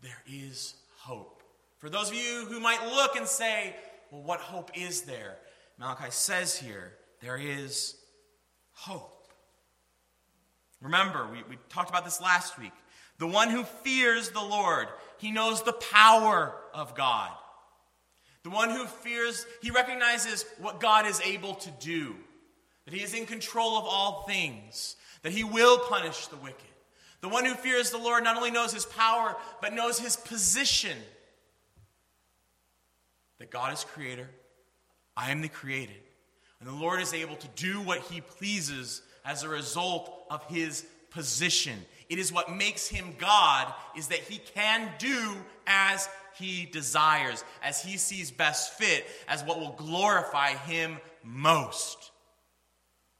there 0.00 0.22
is 0.26 0.74
hope. 0.96 1.42
For 1.76 1.90
those 1.90 2.08
of 2.08 2.14
you 2.14 2.46
who 2.48 2.58
might 2.58 2.82
look 2.86 3.14
and 3.14 3.26
say, 3.26 3.76
well, 4.10 4.22
what 4.22 4.40
hope 4.40 4.70
is 4.74 5.02
there? 5.02 5.36
Malachi 5.78 6.10
says 6.10 6.56
here, 6.56 6.94
there 7.20 7.36
is 7.36 7.96
hope. 8.72 9.28
Remember, 10.80 11.28
we, 11.30 11.42
we 11.50 11.58
talked 11.68 11.90
about 11.90 12.06
this 12.06 12.22
last 12.22 12.58
week. 12.58 12.72
The 13.18 13.26
one 13.26 13.50
who 13.50 13.64
fears 13.64 14.30
the 14.30 14.40
Lord, 14.40 14.88
he 15.18 15.30
knows 15.30 15.62
the 15.62 15.74
power 15.74 16.54
of 16.72 16.94
God. 16.94 17.30
The 18.42 18.50
one 18.50 18.70
who 18.70 18.86
fears, 18.86 19.44
he 19.60 19.70
recognizes 19.70 20.46
what 20.58 20.80
God 20.80 21.06
is 21.06 21.20
able 21.20 21.56
to 21.56 21.70
do, 21.78 22.14
that 22.84 22.94
he 22.94 23.02
is 23.02 23.14
in 23.14 23.26
control 23.26 23.78
of 23.78 23.84
all 23.84 24.24
things, 24.26 24.96
that 25.22 25.32
he 25.32 25.44
will 25.44 25.78
punish 25.78 26.26
the 26.26 26.36
wicked. 26.36 26.60
The 27.20 27.28
one 27.28 27.44
who 27.44 27.54
fears 27.54 27.90
the 27.90 27.98
Lord 27.98 28.22
not 28.24 28.36
only 28.36 28.50
knows 28.50 28.72
his 28.72 28.84
power, 28.84 29.34
but 29.62 29.72
knows 29.72 29.98
his 29.98 30.16
position. 30.16 30.96
That 33.38 33.50
God 33.50 33.72
is 33.72 33.84
creator, 33.84 34.28
I 35.16 35.30
am 35.30 35.40
the 35.40 35.48
created, 35.48 35.96
and 36.60 36.68
the 36.68 36.74
Lord 36.74 37.00
is 37.00 37.14
able 37.14 37.36
to 37.36 37.48
do 37.56 37.80
what 37.80 38.00
he 38.00 38.20
pleases 38.20 39.02
as 39.24 39.42
a 39.42 39.48
result 39.48 40.26
of 40.30 40.44
his 40.48 40.84
position. 41.10 41.78
It 42.10 42.18
is 42.18 42.32
what 42.32 42.54
makes 42.54 42.88
him 42.88 43.14
God, 43.18 43.72
is 43.96 44.08
that 44.08 44.18
he 44.18 44.38
can 44.38 44.90
do 44.98 45.34
as 45.66 46.08
he 46.36 46.66
desires, 46.66 47.42
as 47.62 47.82
he 47.82 47.96
sees 47.96 48.30
best 48.30 48.74
fit, 48.74 49.06
as 49.28 49.42
what 49.44 49.58
will 49.58 49.72
glorify 49.72 50.50
him 50.50 50.98
most. 51.22 52.10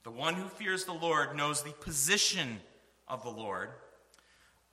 The 0.05 0.11
one 0.11 0.35
who 0.35 0.49
fears 0.49 0.85
the 0.85 0.93
Lord 0.93 1.37
knows 1.37 1.63
the 1.63 1.73
position 1.73 2.61
of 3.09 3.23
the 3.23 3.31
Lord. 3.31 3.71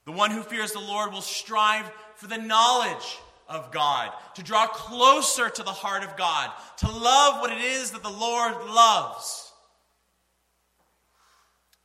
The 0.05 0.11
one 0.11 0.31
who 0.31 0.43
fears 0.43 0.73
the 0.73 0.79
Lord 0.79 1.11
will 1.13 1.21
strive 1.21 1.89
for 2.15 2.27
the 2.27 2.37
knowledge 2.37 3.17
of 3.47 3.71
God, 3.71 4.11
to 4.35 4.43
draw 4.43 4.67
closer 4.67 5.49
to 5.49 5.63
the 5.63 5.71
heart 5.71 6.03
of 6.03 6.15
God, 6.15 6.51
to 6.77 6.87
love 6.89 7.41
what 7.41 7.51
it 7.51 7.59
is 7.59 7.91
that 7.91 8.03
the 8.03 8.09
Lord 8.09 8.53
loves. 8.67 9.51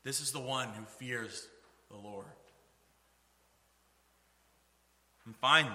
This 0.05 0.21
is 0.21 0.31
the 0.31 0.41
one 0.41 0.69
who 0.69 0.85
fears 0.85 1.49
the 1.91 1.97
Lord. 1.97 2.27
And 5.25 5.35
finally, 5.37 5.75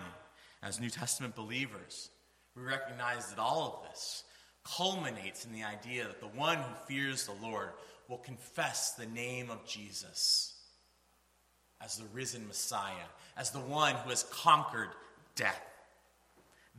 as 0.63 0.79
New 0.79 0.89
Testament 0.89 1.35
believers, 1.35 2.09
we 2.55 2.63
recognize 2.63 3.27
that 3.27 3.39
all 3.39 3.81
of 3.83 3.89
this 3.89 4.23
culminates 4.63 5.45
in 5.45 5.53
the 5.53 5.63
idea 5.63 6.05
that 6.05 6.19
the 6.19 6.27
one 6.27 6.57
who 6.57 6.75
fears 6.87 7.25
the 7.25 7.47
Lord 7.47 7.69
will 8.07 8.17
confess 8.17 8.91
the 8.91 9.05
name 9.05 9.49
of 9.49 9.65
Jesus 9.65 10.53
as 11.83 11.97
the 11.97 12.05
risen 12.13 12.47
Messiah, 12.47 13.07
as 13.37 13.51
the 13.51 13.59
one 13.59 13.95
who 13.95 14.09
has 14.09 14.23
conquered 14.23 14.89
death. 15.35 15.61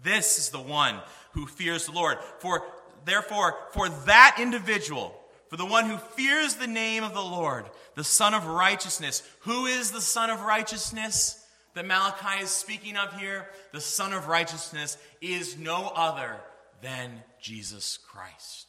This 0.02 0.38
is 0.38 0.50
the 0.50 0.60
one 0.60 1.00
who 1.32 1.46
fears 1.46 1.86
the 1.86 1.92
Lord. 1.92 2.18
For 2.38 2.64
therefore, 3.04 3.56
for 3.72 3.88
that 3.88 4.36
individual, 4.38 5.18
for 5.48 5.56
the 5.56 5.66
one 5.66 5.86
who 5.86 5.96
fears 5.96 6.54
the 6.54 6.66
name 6.66 7.04
of 7.04 7.14
the 7.14 7.20
Lord, 7.20 7.66
the 7.94 8.04
Son 8.04 8.32
of 8.32 8.46
Righteousness. 8.46 9.22
Who 9.40 9.66
is 9.66 9.90
the 9.90 10.00
Son 10.00 10.30
of 10.30 10.42
Righteousness 10.42 11.44
that 11.74 11.86
Malachi 11.86 12.42
is 12.42 12.50
speaking 12.50 12.96
of 12.96 13.18
here? 13.18 13.48
The 13.72 13.80
Son 13.80 14.12
of 14.12 14.28
Righteousness 14.28 14.96
is 15.20 15.58
no 15.58 15.92
other 15.94 16.36
than 16.80 17.22
Jesus 17.42 17.98
Christ. 17.98 18.68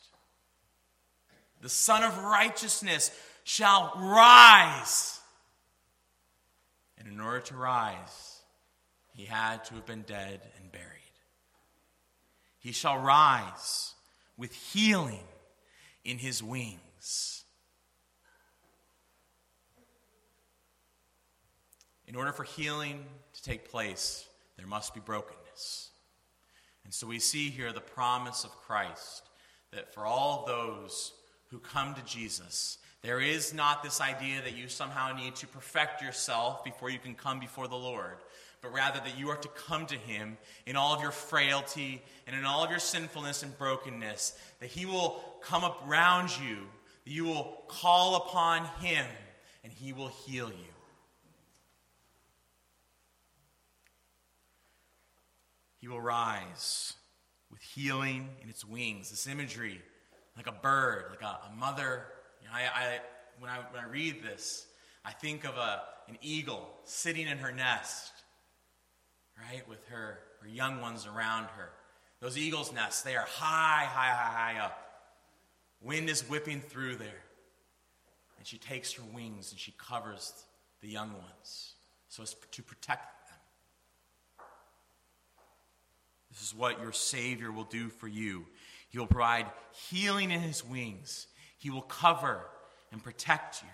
The 1.61 1.69
Son 1.69 2.03
of 2.03 2.17
Righteousness 2.17 3.11
shall 3.43 3.93
rise. 3.95 5.19
And 6.97 7.07
in 7.07 7.21
order 7.21 7.39
to 7.41 7.55
rise, 7.55 8.41
he 9.15 9.25
had 9.25 9.63
to 9.65 9.75
have 9.75 9.85
been 9.85 10.01
dead 10.01 10.41
and 10.59 10.71
buried. 10.71 10.89
He 12.59 12.71
shall 12.71 12.97
rise 12.97 13.93
with 14.37 14.53
healing 14.53 15.27
in 16.03 16.17
his 16.17 16.41
wings. 16.41 17.43
In 22.07 22.15
order 22.15 22.31
for 22.31 22.43
healing 22.43 23.05
to 23.33 23.43
take 23.43 23.69
place, 23.69 24.27
there 24.57 24.67
must 24.67 24.93
be 24.93 24.99
brokenness. 24.99 25.91
And 26.83 26.93
so 26.93 27.07
we 27.07 27.19
see 27.19 27.49
here 27.49 27.71
the 27.71 27.81
promise 27.81 28.43
of 28.43 28.51
Christ 28.51 29.23
that 29.71 29.93
for 29.93 30.05
all 30.05 30.45
those 30.45 31.13
who 31.49 31.59
come 31.59 31.95
to 31.95 32.03
Jesus, 32.03 32.77
there 33.01 33.19
is 33.19 33.53
not 33.53 33.83
this 33.83 34.01
idea 34.01 34.41
that 34.41 34.55
you 34.55 34.67
somehow 34.67 35.15
need 35.15 35.35
to 35.37 35.47
perfect 35.47 36.01
yourself 36.01 36.63
before 36.63 36.89
you 36.89 36.99
can 36.99 37.15
come 37.15 37.39
before 37.39 37.67
the 37.67 37.75
Lord 37.75 38.17
but 38.63 38.73
rather 38.73 38.99
that 39.01 39.19
you 39.19 39.29
are 39.29 39.35
to 39.35 39.49
come 39.49 39.85
to 39.85 39.95
him 39.95 40.37
in 40.65 40.77
all 40.77 40.95
of 40.95 41.01
your 41.01 41.11
frailty 41.11 42.01
and 42.25 42.35
in 42.35 42.45
all 42.45 42.63
of 42.63 42.71
your 42.71 42.79
sinfulness 42.79 43.43
and 43.43 43.55
brokenness, 43.57 44.39
that 44.61 44.69
he 44.69 44.85
will 44.85 45.21
come 45.41 45.69
around 45.85 46.29
you, 46.39 46.59
that 47.03 47.11
you 47.11 47.25
will 47.25 47.61
call 47.67 48.15
upon 48.15 48.65
him, 48.79 49.05
and 49.65 49.73
he 49.73 49.91
will 49.91 50.07
heal 50.07 50.47
you. 50.47 50.72
He 55.83 55.89
will 55.89 55.99
rise 55.99 56.93
with 57.51 57.59
healing 57.59 58.29
in 58.41 58.49
its 58.49 58.63
wings. 58.63 59.09
This 59.09 59.27
imagery, 59.27 59.81
like 60.37 60.47
a 60.47 60.53
bird, 60.53 61.07
like 61.09 61.21
a, 61.21 61.39
a 61.51 61.55
mother. 61.57 62.05
You 62.41 62.47
know, 62.47 62.53
I, 62.53 62.61
I, 62.73 62.99
when, 63.39 63.51
I, 63.51 63.57
when 63.69 63.83
I 63.83 63.87
read 63.89 64.23
this, 64.23 64.65
I 65.03 65.11
think 65.11 65.43
of 65.43 65.57
a, 65.57 65.81
an 66.07 66.17
eagle 66.21 66.69
sitting 66.85 67.27
in 67.27 67.39
her 67.39 67.51
nest 67.51 68.13
right? 69.51 69.67
With 69.67 69.85
her, 69.87 70.19
her 70.41 70.47
young 70.47 70.81
ones 70.81 71.07
around 71.07 71.45
her. 71.57 71.69
Those 72.19 72.37
eagles' 72.37 72.71
nests, 72.71 73.01
they 73.01 73.15
are 73.15 73.25
high, 73.27 73.85
high, 73.85 74.13
high, 74.13 74.53
high 74.53 74.59
up. 74.65 74.79
Wind 75.81 76.09
is 76.09 76.21
whipping 76.21 76.61
through 76.61 76.95
there. 76.97 77.23
And 78.37 78.47
she 78.47 78.57
takes 78.57 78.93
her 78.93 79.03
wings 79.13 79.51
and 79.51 79.59
she 79.59 79.73
covers 79.77 80.45
the 80.81 80.87
young 80.87 81.13
ones 81.13 81.73
so 82.09 82.23
as 82.23 82.35
to 82.51 82.63
protect 82.63 83.03
them. 83.03 83.22
This 86.33 86.47
is 86.47 86.55
what 86.55 86.81
your 86.81 86.91
Savior 86.91 87.51
will 87.51 87.63
do 87.63 87.89
for 87.89 88.07
you. 88.07 88.45
He 88.89 88.97
will 88.97 89.07
provide 89.07 89.45
healing 89.89 90.31
in 90.31 90.41
His 90.41 90.65
wings, 90.65 91.27
He 91.57 91.69
will 91.69 91.81
cover 91.81 92.41
and 92.91 93.03
protect 93.03 93.61
you. 93.61 93.69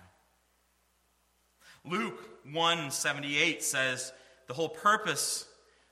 Luke 1.90 2.20
178 2.44 3.62
says 3.62 4.12
the 4.46 4.54
whole 4.54 4.68
purpose 4.68 5.46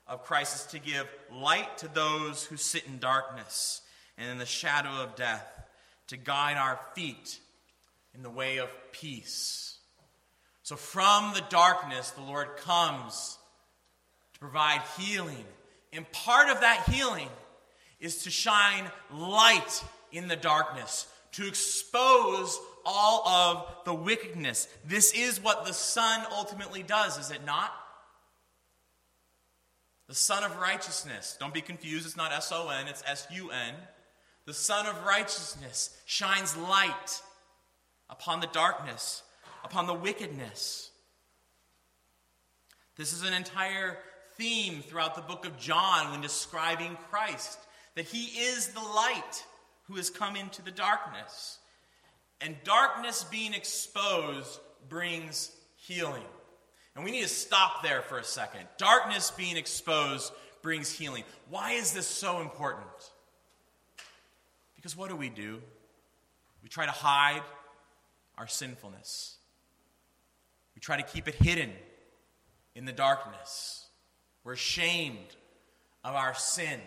of 0.07 0.23
Christ 0.23 0.55
is 0.55 0.71
to 0.71 0.79
give 0.79 1.07
light 1.31 1.79
to 1.79 1.87
those 1.87 2.43
who 2.43 2.57
sit 2.57 2.85
in 2.85 2.99
darkness 2.99 3.81
and 4.17 4.29
in 4.29 4.37
the 4.37 4.45
shadow 4.45 4.89
of 5.03 5.15
death, 5.15 5.45
to 6.07 6.17
guide 6.17 6.57
our 6.57 6.79
feet 6.93 7.39
in 8.13 8.21
the 8.21 8.29
way 8.29 8.57
of 8.57 8.69
peace. 8.91 9.77
So 10.63 10.75
from 10.75 11.33
the 11.33 11.43
darkness, 11.49 12.11
the 12.11 12.21
Lord 12.21 12.57
comes 12.57 13.37
to 14.33 14.39
provide 14.39 14.81
healing. 14.97 15.45
And 15.91 16.09
part 16.11 16.49
of 16.49 16.61
that 16.61 16.87
healing 16.89 17.29
is 17.99 18.23
to 18.23 18.29
shine 18.29 18.85
light 19.11 19.83
in 20.11 20.27
the 20.27 20.35
darkness, 20.35 21.07
to 21.33 21.47
expose 21.47 22.59
all 22.85 23.27
of 23.27 23.67
the 23.85 23.93
wickedness. 23.93 24.67
This 24.85 25.11
is 25.13 25.41
what 25.41 25.65
the 25.65 25.73
Son 25.73 26.25
ultimately 26.31 26.83
does, 26.83 27.17
is 27.17 27.31
it 27.31 27.45
not? 27.45 27.73
The 30.07 30.15
Son 30.15 30.43
of 30.43 30.57
Righteousness. 30.57 31.37
Don't 31.39 31.53
be 31.53 31.61
confused, 31.61 32.05
it's 32.05 32.17
not 32.17 32.31
S 32.31 32.51
O 32.51 32.69
N, 32.69 32.87
it's 32.87 33.03
S 33.05 33.27
U 33.31 33.51
N. 33.51 33.75
The 34.45 34.53
Son 34.53 34.87
of 34.87 35.05
Righteousness 35.05 35.95
shines 36.05 36.57
light 36.57 37.21
upon 38.09 38.39
the 38.39 38.47
darkness, 38.47 39.21
upon 39.63 39.85
the 39.85 39.93
wickedness. 39.93 40.89
This 42.95 43.13
is 43.13 43.23
an 43.23 43.33
entire 43.33 43.99
theme 44.39 44.81
throughout 44.81 45.15
the 45.15 45.21
book 45.21 45.45
of 45.45 45.59
John 45.59 46.11
when 46.11 46.21
describing 46.21 46.97
Christ 47.11 47.59
that 47.95 48.05
he 48.05 48.25
is 48.39 48.69
the 48.69 48.79
light 48.79 49.43
who 49.83 49.95
has 49.95 50.09
come 50.09 50.35
into 50.35 50.61
the 50.61 50.71
darkness. 50.71 51.59
And 52.41 52.55
darkness 52.63 53.25
being 53.25 53.53
exposed 53.53 54.59
brings 54.87 55.51
healing. 55.75 56.23
And 56.95 57.03
we 57.03 57.11
need 57.11 57.23
to 57.23 57.27
stop 57.27 57.83
there 57.83 58.01
for 58.01 58.17
a 58.17 58.23
second. 58.23 58.61
Darkness 58.77 59.31
being 59.31 59.57
exposed 59.57 60.31
brings 60.61 60.89
healing. 60.91 61.23
Why 61.49 61.73
is 61.73 61.91
this 61.91 62.07
so 62.07 62.39
important? 62.39 62.87
Because 64.77 64.95
what 64.95 65.09
do 65.09 65.17
we 65.17 65.29
do? 65.29 65.61
We 66.63 66.69
try 66.69 66.85
to 66.85 66.91
hide 66.91 67.43
our 68.37 68.47
sinfulness, 68.47 69.35
we 70.75 70.79
try 70.79 70.95
to 70.95 71.03
keep 71.03 71.27
it 71.27 71.35
hidden 71.35 71.71
in 72.73 72.85
the 72.85 72.93
darkness. 72.93 73.88
We're 74.43 74.53
ashamed 74.53 75.35
of 76.03 76.15
our 76.15 76.33
sin. 76.33 76.79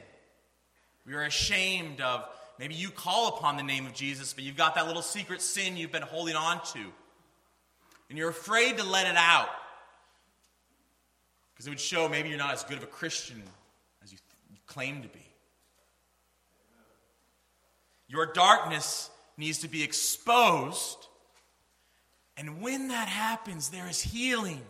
We 1.07 1.15
are 1.15 1.23
ashamed 1.23 2.01
of 2.01 2.25
maybe 2.59 2.75
you 2.75 2.91
call 2.91 3.37
upon 3.37 3.57
the 3.57 3.63
name 3.63 3.87
of 3.87 3.95
Jesus, 3.95 4.33
but 4.33 4.45
you've 4.45 4.57
got 4.57 4.75
that 4.77 4.87
little 4.87 5.03
secret 5.03 5.43
sin 5.43 5.77
you've 5.77 5.93
been 5.93 6.03
holding 6.03 6.37
on 6.37 6.63
to. 6.73 6.81
And 8.09 8.19
you're 8.19 8.31
afraid 8.31 8.79
to 8.79 8.85
let 8.85 9.07
it 9.07 9.17
out 9.17 9.49
because 11.53 11.67
it 11.67 11.71
would 11.71 11.81
show 11.81 12.09
maybe 12.09 12.29
you're 12.29 12.39
not 12.39 12.53
as 12.53 12.65
good 12.65 12.77
of 12.77 12.83
a 12.83 12.89
Christian 12.89 13.43
as 14.03 14.13
you, 14.13 14.19
th- 14.19 14.51
you 14.51 14.59
claim 14.67 15.03
to 15.03 15.09
be. 15.09 15.27
Your 18.09 18.27
darkness 18.27 19.11
needs 19.37 19.59
to 19.59 19.69
be 19.69 19.83
exposed. 19.83 20.99
And 22.37 22.61
when 22.61 22.89
that 22.89 23.09
happens, 23.09 23.71
there 23.71 23.89
is 23.89 24.03
healing. 24.03 24.61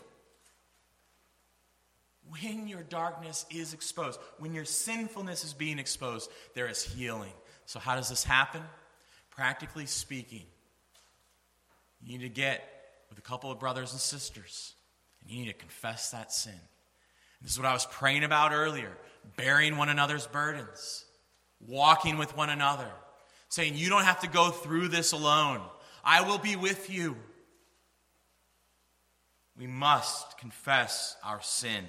When 2.41 2.67
your 2.67 2.83
darkness 2.83 3.45
is 3.51 3.75
exposed, 3.75 4.19
when 4.39 4.55
your 4.55 4.65
sinfulness 4.65 5.45
is 5.45 5.53
being 5.53 5.79
exposed, 5.79 6.31
there 6.55 6.67
is 6.67 6.83
healing. 6.83 7.33
So, 7.67 7.79
how 7.79 7.95
does 7.95 8.09
this 8.09 8.25
happen? 8.25 8.63
Practically 9.31 9.87
speaking, 9.87 10.45
you 12.03 12.19
need 12.19 12.25
to 12.25 12.31
get 12.31 12.63
with 13.11 13.19
a 13.19 13.23
couple 13.23 13.51
of 13.51 13.59
brothers 13.59 13.93
and 13.93 14.01
sisters, 14.01 14.75
and 15.21 15.31
you 15.31 15.45
need 15.45 15.53
to 15.53 15.59
confess 15.59 16.11
that 16.11 16.33
sin. 16.33 16.53
And 16.53 16.61
this 17.43 17.53
is 17.53 17.59
what 17.59 17.69
I 17.69 17.75
was 17.75 17.87
praying 17.87 18.25
about 18.25 18.53
earlier 18.53 18.97
bearing 19.37 19.77
one 19.77 19.89
another's 19.89 20.27
burdens, 20.27 21.05
walking 21.61 22.19
with 22.19 22.37
one 22.37 22.51
another, 22.51 22.91
saying, 23.49 23.77
You 23.77 23.89
don't 23.89 24.05
have 24.05 24.21
to 24.21 24.29
go 24.29 24.51
through 24.51 24.89
this 24.89 25.13
alone. 25.13 25.61
I 26.05 26.23
will 26.23 26.39
be 26.39 26.57
with 26.57 26.91
you. 26.91 27.17
We 29.57 29.67
must 29.67 30.39
confess 30.39 31.17
our 31.23 31.43
sin. 31.43 31.85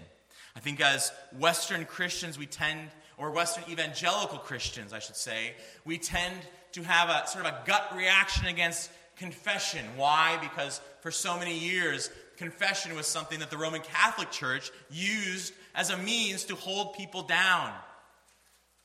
I 0.56 0.60
think 0.60 0.82
as 0.82 1.12
Western 1.38 1.86
Christians, 1.86 2.38
we 2.38 2.46
tend, 2.46 2.89
or 3.18 3.32
Western 3.32 3.63
evangelical 3.70 4.38
Christians, 4.38 4.94
I 4.94 5.00
should 5.00 5.16
say, 5.16 5.54
we 5.86 5.98
tend 5.98 6.36
to 6.74 6.84
have 6.84 7.10
a 7.10 7.28
sort 7.28 7.46
of 7.46 7.54
a 7.54 7.62
gut 7.66 7.92
reaction 7.96 8.48
against 8.48 8.92
confession. 9.18 9.86
Why? 9.96 10.38
Because 10.42 10.82
for 11.02 11.12
so 11.12 11.38
many 11.38 11.58
years, 11.58 12.10
confession 12.38 12.96
was 12.96 13.08
something 13.08 13.39
that 13.39 13.50
the 13.50 13.58
Roman 13.58 13.82
Catholic 13.82 14.32
Church 14.32 14.72
used 14.92 15.54
as 15.76 15.89
a 15.89 15.98
means 15.98 16.46
to 16.46 16.56
hold 16.56 16.94
people 16.94 17.24
down. 17.24 17.72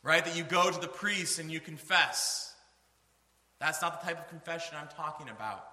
Right? 0.02 0.24
That 0.24 0.36
you 0.36 0.44
go 0.44 0.70
to 0.70 0.80
the 0.80 0.88
priest 0.88 1.38
and 1.38 1.50
you 1.50 1.60
confess. 1.60 2.54
That's 3.58 3.82
not 3.82 4.00
the 4.00 4.06
type 4.06 4.18
of 4.18 4.28
confession 4.28 4.76
I'm 4.80 4.88
talking 4.88 5.28
about. 5.28 5.66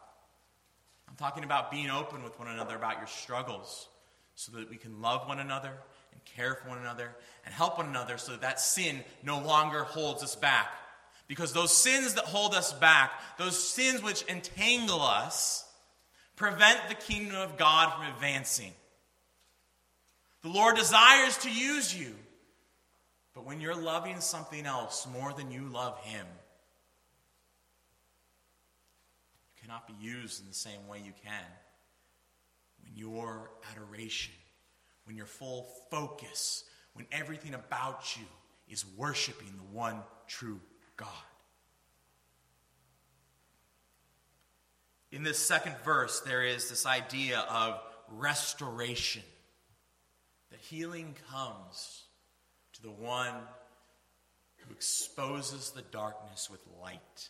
I'm 1.08 1.15
talking 1.15 1.43
about 1.43 1.71
being 1.71 1.89
open 1.89 2.23
with 2.23 2.38
one 2.39 2.47
another 2.47 2.75
about 2.75 2.97
your 2.97 3.08
struggles 3.08 3.88
so 4.35 4.51
that 4.51 4.69
we 4.69 4.75
can 4.75 5.01
love 5.01 5.27
one 5.27 5.39
another 5.39 5.71
and 6.11 6.23
care 6.25 6.55
for 6.55 6.69
one 6.69 6.77
another 6.77 7.15
and 7.45 7.53
help 7.53 7.77
one 7.77 7.87
another 7.87 8.17
so 8.17 8.33
that 8.33 8.41
that 8.41 8.59
sin 8.59 9.03
no 9.23 9.39
longer 9.39 9.83
holds 9.83 10.23
us 10.23 10.35
back. 10.35 10.67
Because 11.27 11.53
those 11.53 11.75
sins 11.75 12.13
that 12.13 12.25
hold 12.25 12.53
us 12.53 12.71
back, 12.73 13.11
those 13.37 13.57
sins 13.57 14.03
which 14.03 14.23
entangle 14.29 15.01
us, 15.01 15.65
prevent 16.35 16.79
the 16.89 16.95
kingdom 16.95 17.37
of 17.37 17.57
God 17.57 17.93
from 17.93 18.13
advancing. 18.13 18.73
The 20.43 20.49
Lord 20.49 20.75
desires 20.75 21.37
to 21.39 21.49
use 21.49 21.97
you, 21.97 22.13
but 23.33 23.45
when 23.45 23.59
you're 23.59 23.75
loving 23.75 24.19
something 24.19 24.65
else 24.65 25.07
more 25.11 25.33
than 25.33 25.49
you 25.49 25.63
love 25.63 25.97
Him, 26.01 26.27
you 29.55 29.61
cannot 29.63 29.87
be 29.87 29.95
used 29.99 30.41
in 30.41 30.47
the 30.47 30.53
same 30.53 30.87
way 30.87 30.99
you 31.03 31.13
can. 31.23 31.45
Your 32.95 33.51
adoration, 33.71 34.34
when 35.03 35.15
your 35.15 35.25
full 35.25 35.67
focus, 35.91 36.63
when 36.93 37.05
everything 37.12 37.53
about 37.53 38.15
you 38.17 38.25
is 38.69 38.86
worshiping 38.97 39.53
the 39.58 39.77
one 39.77 39.97
true 40.27 40.60
God. 40.95 41.10
In 45.12 45.23
this 45.23 45.39
second 45.39 45.75
verse, 45.84 46.21
there 46.21 46.43
is 46.43 46.69
this 46.69 46.86
idea 46.86 47.39
of 47.49 47.79
restoration. 48.10 49.23
That 50.51 50.60
healing 50.60 51.15
comes 51.31 52.03
to 52.73 52.81
the 52.81 52.91
one 52.91 53.34
who 54.58 54.73
exposes 54.73 55.71
the 55.71 55.84
darkness 55.84 56.49
with 56.49 56.62
light. 56.81 57.29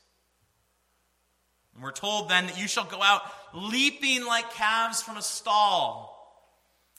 And 1.76 1.84
we're 1.84 1.92
told 1.92 2.30
then 2.30 2.48
that 2.48 2.58
you 2.60 2.68
shall 2.68 2.86
go 2.86 3.02
out 3.02 3.22
leaping 3.54 4.26
like 4.26 4.52
calves 4.54 5.02
from 5.02 5.18
a 5.18 5.22
stall. 5.22 6.12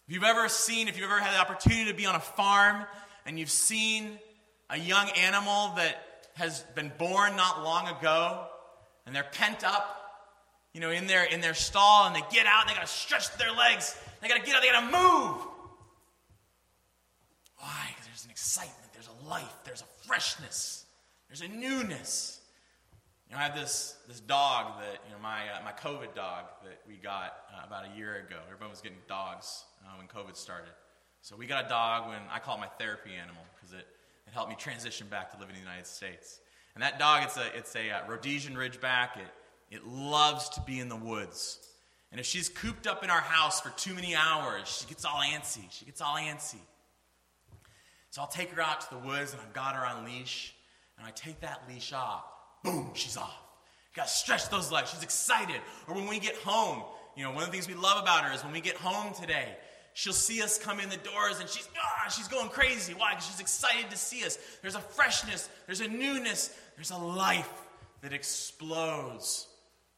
If 0.06 0.14
you've 0.14 0.24
ever 0.24 0.48
seen, 0.48 0.86
if 0.86 0.96
you've 0.96 1.10
ever 1.10 1.20
had 1.20 1.34
the 1.34 1.40
opportunity 1.40 1.90
to 1.90 1.96
be 1.96 2.06
on 2.06 2.14
a 2.14 2.20
farm 2.20 2.84
and 3.24 3.38
you've 3.38 3.50
seen 3.50 4.18
a 4.70 4.78
young 4.78 5.08
animal 5.10 5.74
that 5.76 5.96
has 6.34 6.62
been 6.74 6.92
born 6.98 7.34
not 7.36 7.64
long 7.64 7.88
ago 7.88 8.46
and 9.04 9.16
they're 9.16 9.24
pent 9.24 9.64
up, 9.64 9.92
you 10.72 10.80
know, 10.80 10.90
in 10.90 11.06
their 11.06 11.24
in 11.24 11.40
their 11.40 11.54
stall 11.54 12.06
and 12.06 12.14
they 12.14 12.22
get 12.30 12.46
out 12.46 12.62
and 12.62 12.70
they 12.70 12.74
gotta 12.74 12.86
stretch 12.86 13.34
their 13.38 13.50
legs, 13.50 13.98
they 14.20 14.28
gotta 14.28 14.44
get 14.44 14.54
out, 14.54 14.62
they 14.62 14.68
gotta 14.68 14.86
move. 14.86 15.40
Why? 17.56 17.86
Because 17.88 18.06
there's 18.06 18.24
an 18.26 18.30
excitement, 18.30 18.92
there's 18.92 19.08
a 19.08 19.28
life, 19.28 19.56
there's 19.64 19.80
a 19.80 20.06
freshness, 20.06 20.84
there's 21.28 21.40
a 21.40 21.48
newness. 21.48 22.35
You 23.28 23.34
know, 23.34 23.40
I 23.40 23.44
have 23.44 23.56
this, 23.56 23.96
this 24.06 24.20
dog 24.20 24.78
that, 24.80 25.00
you 25.04 25.12
know, 25.12 25.20
my, 25.20 25.48
uh, 25.48 25.64
my 25.64 25.72
COVID 25.72 26.14
dog 26.14 26.44
that 26.62 26.80
we 26.86 26.94
got 26.94 27.36
uh, 27.52 27.66
about 27.66 27.84
a 27.84 27.98
year 27.98 28.24
ago. 28.26 28.36
Everyone 28.52 28.70
was 28.70 28.80
getting 28.80 28.98
dogs 29.08 29.64
uh, 29.84 29.90
when 29.98 30.06
COVID 30.06 30.36
started. 30.36 30.70
So 31.22 31.34
we 31.34 31.46
got 31.46 31.66
a 31.66 31.68
dog 31.68 32.08
when 32.08 32.20
I 32.30 32.38
call 32.38 32.56
it 32.56 32.60
my 32.60 32.68
therapy 32.78 33.10
animal 33.20 33.42
because 33.56 33.74
it, 33.74 33.84
it 34.28 34.32
helped 34.32 34.50
me 34.50 34.56
transition 34.56 35.08
back 35.08 35.32
to 35.32 35.40
living 35.40 35.56
in 35.56 35.62
the 35.62 35.66
United 35.66 35.88
States. 35.88 36.38
And 36.74 36.82
that 36.84 37.00
dog, 37.00 37.24
it's 37.24 37.36
a, 37.36 37.56
it's 37.56 37.74
a 37.74 37.90
uh, 37.90 38.08
Rhodesian 38.08 38.54
Ridgeback. 38.54 39.16
It, 39.16 39.74
it 39.74 39.86
loves 39.86 40.48
to 40.50 40.60
be 40.60 40.78
in 40.78 40.88
the 40.88 40.96
woods. 40.96 41.58
And 42.12 42.20
if 42.20 42.26
she's 42.26 42.48
cooped 42.48 42.86
up 42.86 43.02
in 43.02 43.10
our 43.10 43.20
house 43.20 43.60
for 43.60 43.70
too 43.70 43.94
many 43.94 44.14
hours, 44.14 44.68
she 44.68 44.86
gets 44.86 45.04
all 45.04 45.20
antsy. 45.20 45.64
She 45.70 45.84
gets 45.84 46.00
all 46.00 46.14
antsy. 46.14 46.60
So 48.10 48.20
I'll 48.20 48.28
take 48.28 48.50
her 48.52 48.62
out 48.62 48.82
to 48.82 48.90
the 48.90 49.00
woods 49.00 49.32
and 49.32 49.42
I've 49.42 49.52
got 49.52 49.74
her 49.74 49.84
on 49.84 50.04
leash. 50.04 50.54
And 50.96 51.04
I 51.04 51.10
take 51.10 51.40
that 51.40 51.62
leash 51.68 51.92
off 51.92 52.24
boom, 52.62 52.90
she's 52.94 53.16
off. 53.16 53.36
You 53.92 53.96
gotta 53.96 54.08
stretch 54.08 54.48
those 54.50 54.70
legs. 54.70 54.90
She's 54.90 55.02
excited. 55.02 55.60
Or 55.88 55.94
when 55.94 56.06
we 56.06 56.18
get 56.18 56.36
home, 56.36 56.82
you 57.16 57.22
know, 57.22 57.30
one 57.30 57.42
of 57.42 57.46
the 57.46 57.52
things 57.52 57.66
we 57.66 57.74
love 57.74 58.02
about 58.02 58.24
her 58.24 58.32
is 58.34 58.44
when 58.44 58.52
we 58.52 58.60
get 58.60 58.76
home 58.76 59.14
today, 59.14 59.56
she'll 59.94 60.12
see 60.12 60.42
us 60.42 60.58
come 60.58 60.78
in 60.78 60.90
the 60.90 60.98
doors 60.98 61.40
and 61.40 61.48
she's, 61.48 61.66
ah, 61.78 62.08
she's 62.10 62.28
going 62.28 62.50
crazy. 62.50 62.92
Why? 62.92 63.12
Because 63.12 63.26
she's 63.26 63.40
excited 63.40 63.90
to 63.90 63.96
see 63.96 64.24
us. 64.24 64.38
There's 64.60 64.74
a 64.74 64.80
freshness, 64.80 65.48
there's 65.64 65.80
a 65.80 65.88
newness, 65.88 66.54
there's 66.76 66.90
a 66.90 66.98
life 66.98 67.50
that 68.02 68.12
explodes 68.12 69.48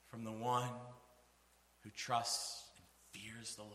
from 0.07 0.23
the 0.23 0.31
one 0.33 0.71
who 1.83 1.91
trusts 1.91 2.63
and 2.77 2.87
fears 3.21 3.57
the 3.57 3.63
Lord, 3.63 3.75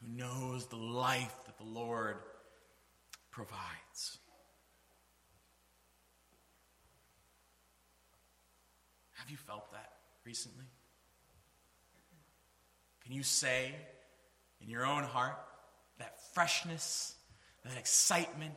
who 0.00 0.08
knows 0.16 0.66
the 0.66 0.76
life 0.76 1.34
that 1.46 1.58
the 1.58 1.64
Lord 1.64 2.16
provides. 3.32 4.19
Have 9.30 9.38
you 9.38 9.44
felt 9.46 9.70
that 9.70 9.92
recently? 10.24 10.64
Can 13.04 13.12
you 13.12 13.22
say 13.22 13.72
in 14.60 14.68
your 14.68 14.84
own 14.84 15.04
heart 15.04 15.38
that 16.00 16.20
freshness, 16.34 17.14
that 17.64 17.78
excitement 17.78 18.56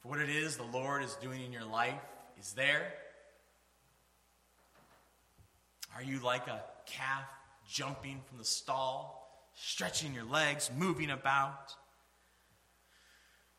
for 0.00 0.08
what 0.08 0.18
it 0.18 0.28
is 0.28 0.56
the 0.56 0.64
Lord 0.64 1.04
is 1.04 1.14
doing 1.22 1.40
in 1.40 1.52
your 1.52 1.64
life 1.64 1.94
is 2.36 2.54
there? 2.54 2.94
Are 5.94 6.02
you 6.02 6.18
like 6.18 6.48
a 6.48 6.64
calf 6.86 7.28
jumping 7.68 8.22
from 8.26 8.38
the 8.38 8.44
stall, 8.44 9.48
stretching 9.54 10.14
your 10.14 10.24
legs, 10.24 10.68
moving 10.76 11.10
about? 11.10 11.72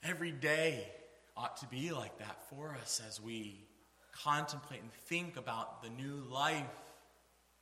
Every 0.04 0.34
day 0.34 0.90
ought 1.38 1.56
to 1.62 1.68
be 1.68 1.94
like 1.94 2.18
that 2.20 2.50
for 2.50 2.76
us 2.82 3.02
as 3.08 3.22
we 3.22 3.65
contemplate 4.24 4.82
and 4.82 4.92
think 4.92 5.38
about 5.38 5.84
the 5.84 5.90
new 5.90 6.24
life 6.32 6.64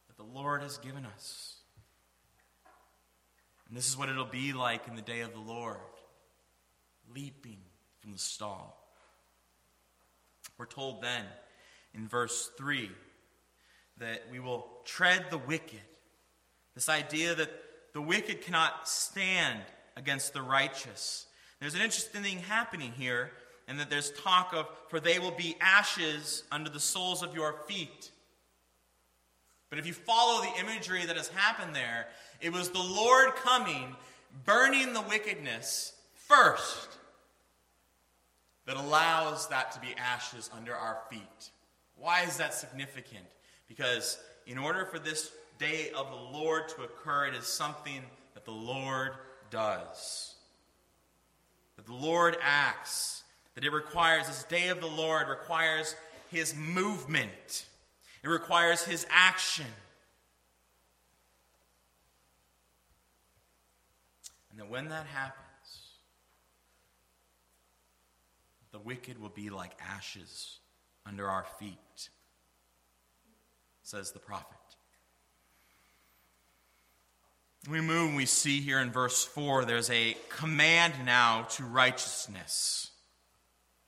that 0.07 0.17
the 0.17 0.23
Lord 0.23 0.61
has 0.61 0.77
given 0.77 1.05
us. 1.05 1.55
And 3.67 3.77
this 3.77 3.87
is 3.87 3.97
what 3.97 4.09
it'll 4.09 4.25
be 4.25 4.53
like 4.53 4.87
in 4.87 4.95
the 4.95 5.01
day 5.01 5.21
of 5.21 5.33
the 5.33 5.39
Lord 5.39 5.77
leaping 7.13 7.57
from 7.99 8.11
the 8.11 8.19
stall. 8.19 8.79
We're 10.57 10.65
told 10.65 11.01
then 11.01 11.25
in 11.93 12.07
verse 12.07 12.49
3 12.57 12.91
that 13.97 14.23
we 14.31 14.39
will 14.39 14.67
tread 14.85 15.25
the 15.29 15.37
wicked. 15.37 15.81
This 16.75 16.89
idea 16.89 17.35
that 17.35 17.51
the 17.93 18.01
wicked 18.01 18.41
cannot 18.41 18.87
stand 18.87 19.61
against 19.95 20.33
the 20.33 20.41
righteous. 20.41 21.27
There's 21.59 21.75
an 21.75 21.81
interesting 21.81 22.23
thing 22.23 22.39
happening 22.39 22.91
here, 22.91 23.31
and 23.67 23.79
that 23.79 23.89
there's 23.89 24.11
talk 24.23 24.53
of, 24.53 24.67
for 24.89 24.99
they 24.99 25.19
will 25.19 25.31
be 25.31 25.55
ashes 25.61 26.43
under 26.51 26.69
the 26.69 26.79
soles 26.79 27.23
of 27.23 27.33
your 27.33 27.53
feet. 27.67 28.11
But 29.69 29.79
if 29.79 29.87
you 29.87 29.93
follow 29.93 30.41
the 30.41 30.59
imagery 30.59 31.05
that 31.05 31.17
has 31.17 31.29
happened 31.29 31.75
there, 31.75 32.07
it 32.41 32.51
was 32.51 32.69
the 32.69 32.77
Lord 32.77 33.35
coming, 33.35 33.95
burning 34.45 34.93
the 34.93 35.01
wickedness 35.01 35.93
first, 36.13 36.89
that 38.65 38.77
allows 38.77 39.47
that 39.49 39.71
to 39.73 39.79
be 39.79 39.95
ashes 39.97 40.49
under 40.55 40.75
our 40.75 40.99
feet. 41.09 41.49
Why 41.97 42.21
is 42.21 42.37
that 42.37 42.53
significant? 42.53 43.25
Because 43.67 44.17
in 44.45 44.57
order 44.57 44.85
for 44.85 44.99
this 44.99 45.31
day 45.57 45.89
of 45.95 46.09
the 46.09 46.37
Lord 46.37 46.69
to 46.69 46.83
occur, 46.83 47.27
it 47.27 47.35
is 47.35 47.45
something 47.45 48.01
that 48.33 48.45
the 48.45 48.51
Lord 48.51 49.13
does. 49.49 50.35
That 51.77 51.85
the 51.85 51.93
Lord 51.93 52.37
acts. 52.41 53.22
That 53.55 53.63
it 53.63 53.71
requires, 53.71 54.27
this 54.27 54.43
day 54.43 54.69
of 54.69 54.81
the 54.81 54.87
Lord 54.87 55.27
requires 55.27 55.95
his 56.31 56.55
movement, 56.55 57.65
it 58.23 58.27
requires 58.27 58.83
his 58.83 59.05
action. 59.09 59.65
And 64.51 64.59
that 64.59 64.69
when 64.69 64.89
that 64.89 65.07
happens, 65.07 65.39
the 68.71 68.79
wicked 68.79 69.19
will 69.21 69.29
be 69.29 69.49
like 69.49 69.75
ashes 69.81 70.59
under 71.05 71.27
our 71.27 71.45
feet, 71.59 72.09
says 73.83 74.11
the 74.11 74.19
prophet. 74.19 74.57
We 77.69 77.81
move 77.81 78.09
and 78.09 78.17
we 78.17 78.25
see 78.25 78.61
here 78.61 78.79
in 78.79 78.91
verse 78.91 79.23
4 79.23 79.65
there's 79.65 79.89
a 79.89 80.17
command 80.29 80.93
now 81.05 81.43
to 81.51 81.63
righteousness. 81.63 82.91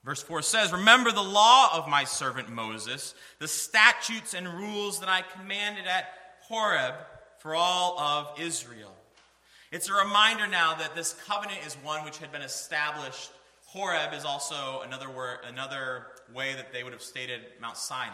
Verse 0.06 0.22
4 0.22 0.44
says, 0.44 0.72
Remember 0.72 1.12
the 1.12 1.24
law 1.24 1.76
of 1.76 1.90
my 1.90 2.04
servant 2.04 2.50
Moses, 2.50 3.16
the 3.40 3.48
statutes 3.48 4.36
and 4.36 4.48
rules 4.48 5.00
that 5.00 5.10
I 5.10 5.24
commanded 5.24 5.88
at 5.88 6.08
Horeb 6.42 6.94
for 7.40 7.56
all 7.56 8.00
of 8.00 8.40
Israel. 8.40 8.94
It's 9.72 9.90
a 9.90 9.94
reminder 9.94 10.46
now 10.46 10.76
that 10.76 10.96
this 10.96 11.16
covenant 11.26 11.60
is 11.66 11.74
one 11.84 12.06
which 12.06 12.20
had 12.20 12.32
been 12.32 12.44
established. 12.44 13.32
Horeb 13.66 14.14
is 14.14 14.26
also 14.26 14.82
another, 14.86 15.10
word, 15.10 15.40
another 15.44 16.06
way 16.34 16.54
that 16.54 16.72
they 16.72 16.84
would 16.84 16.94
have 16.94 17.02
stated 17.02 17.42
Mount 17.60 17.76
Sinai. 17.76 18.14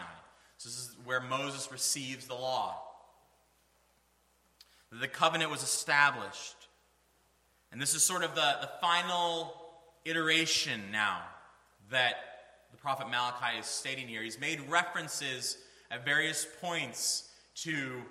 So 0.56 0.70
this 0.70 0.78
is 0.78 0.96
where 1.04 1.20
Moses 1.20 1.70
receives 1.70 2.26
the 2.26 2.34
law. 2.34 2.80
The 4.90 5.08
covenant 5.08 5.50
was 5.50 5.62
established. 5.62 6.56
And 7.70 7.80
this 7.80 7.94
is 7.94 8.02
sort 8.02 8.24
of 8.24 8.34
the, 8.34 8.56
the 8.62 8.70
final 8.80 9.54
iteration 10.06 10.90
now 10.90 11.22
that 11.92 12.14
the 12.72 12.76
prophet 12.76 13.08
Malachi 13.08 13.58
is 13.58 13.66
stating 13.66 14.08
here. 14.08 14.22
He's 14.22 14.40
made 14.40 14.60
references 14.68 15.58
at 15.90 16.04
various 16.04 16.46
points 16.60 17.28
to 17.56 18.02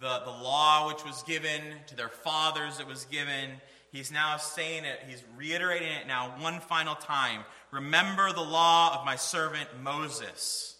the, 0.00 0.20
the 0.24 0.30
law 0.30 0.88
which 0.88 1.04
was 1.04 1.22
given, 1.22 1.60
to 1.86 1.96
their 1.96 2.08
fathers 2.08 2.78
that 2.78 2.86
was 2.86 3.04
given. 3.06 3.50
He's 3.90 4.12
now 4.12 4.36
saying 4.36 4.84
it, 4.84 5.00
he's 5.08 5.22
reiterating 5.36 5.88
it 5.88 6.06
now 6.06 6.34
one 6.38 6.60
final 6.60 6.94
time. 6.94 7.40
Remember 7.70 8.32
the 8.32 8.42
law 8.42 8.98
of 8.98 9.06
my 9.06 9.16
servant 9.16 9.68
Moses. 9.82 10.76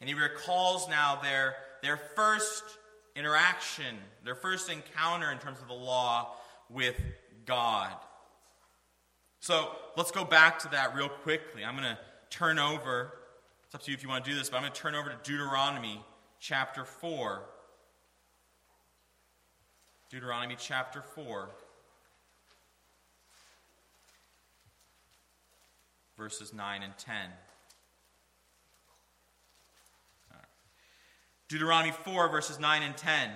And 0.00 0.08
he 0.08 0.14
recalls 0.14 0.88
now 0.88 1.20
their, 1.22 1.56
their 1.82 1.98
first 2.16 2.64
interaction, 3.14 3.96
their 4.24 4.34
first 4.34 4.70
encounter 4.70 5.30
in 5.30 5.38
terms 5.38 5.60
of 5.60 5.68
the 5.68 5.74
law 5.74 6.34
with 6.70 6.98
God. 7.44 7.92
So 9.40 9.72
let's 9.96 10.10
go 10.10 10.24
back 10.24 10.58
to 10.60 10.68
that 10.68 10.94
real 10.94 11.08
quickly. 11.08 11.64
I'm 11.64 11.76
going 11.76 11.88
to 11.88 11.98
turn 12.30 12.58
over 12.58 13.12
it's 13.70 13.74
up 13.76 13.82
to 13.84 13.92
you 13.92 13.96
if 13.96 14.02
you 14.02 14.08
want 14.08 14.24
to 14.24 14.30
do 14.32 14.36
this, 14.36 14.50
but 14.50 14.56
I'm 14.56 14.64
going 14.64 14.72
to 14.72 14.80
turn 14.80 14.96
over 14.96 15.10
to 15.10 15.16
Deuteronomy 15.22 16.02
chapter 16.40 16.84
4. 16.84 17.42
Deuteronomy 20.10 20.56
chapter 20.58 21.04
4. 21.14 21.48
Verses 26.18 26.52
9 26.52 26.82
and 26.82 26.98
10. 26.98 27.14
Deuteronomy 31.46 31.92
4, 31.92 32.28
verses 32.28 32.58
9 32.58 32.82
and 32.82 32.96
10. 32.96 33.30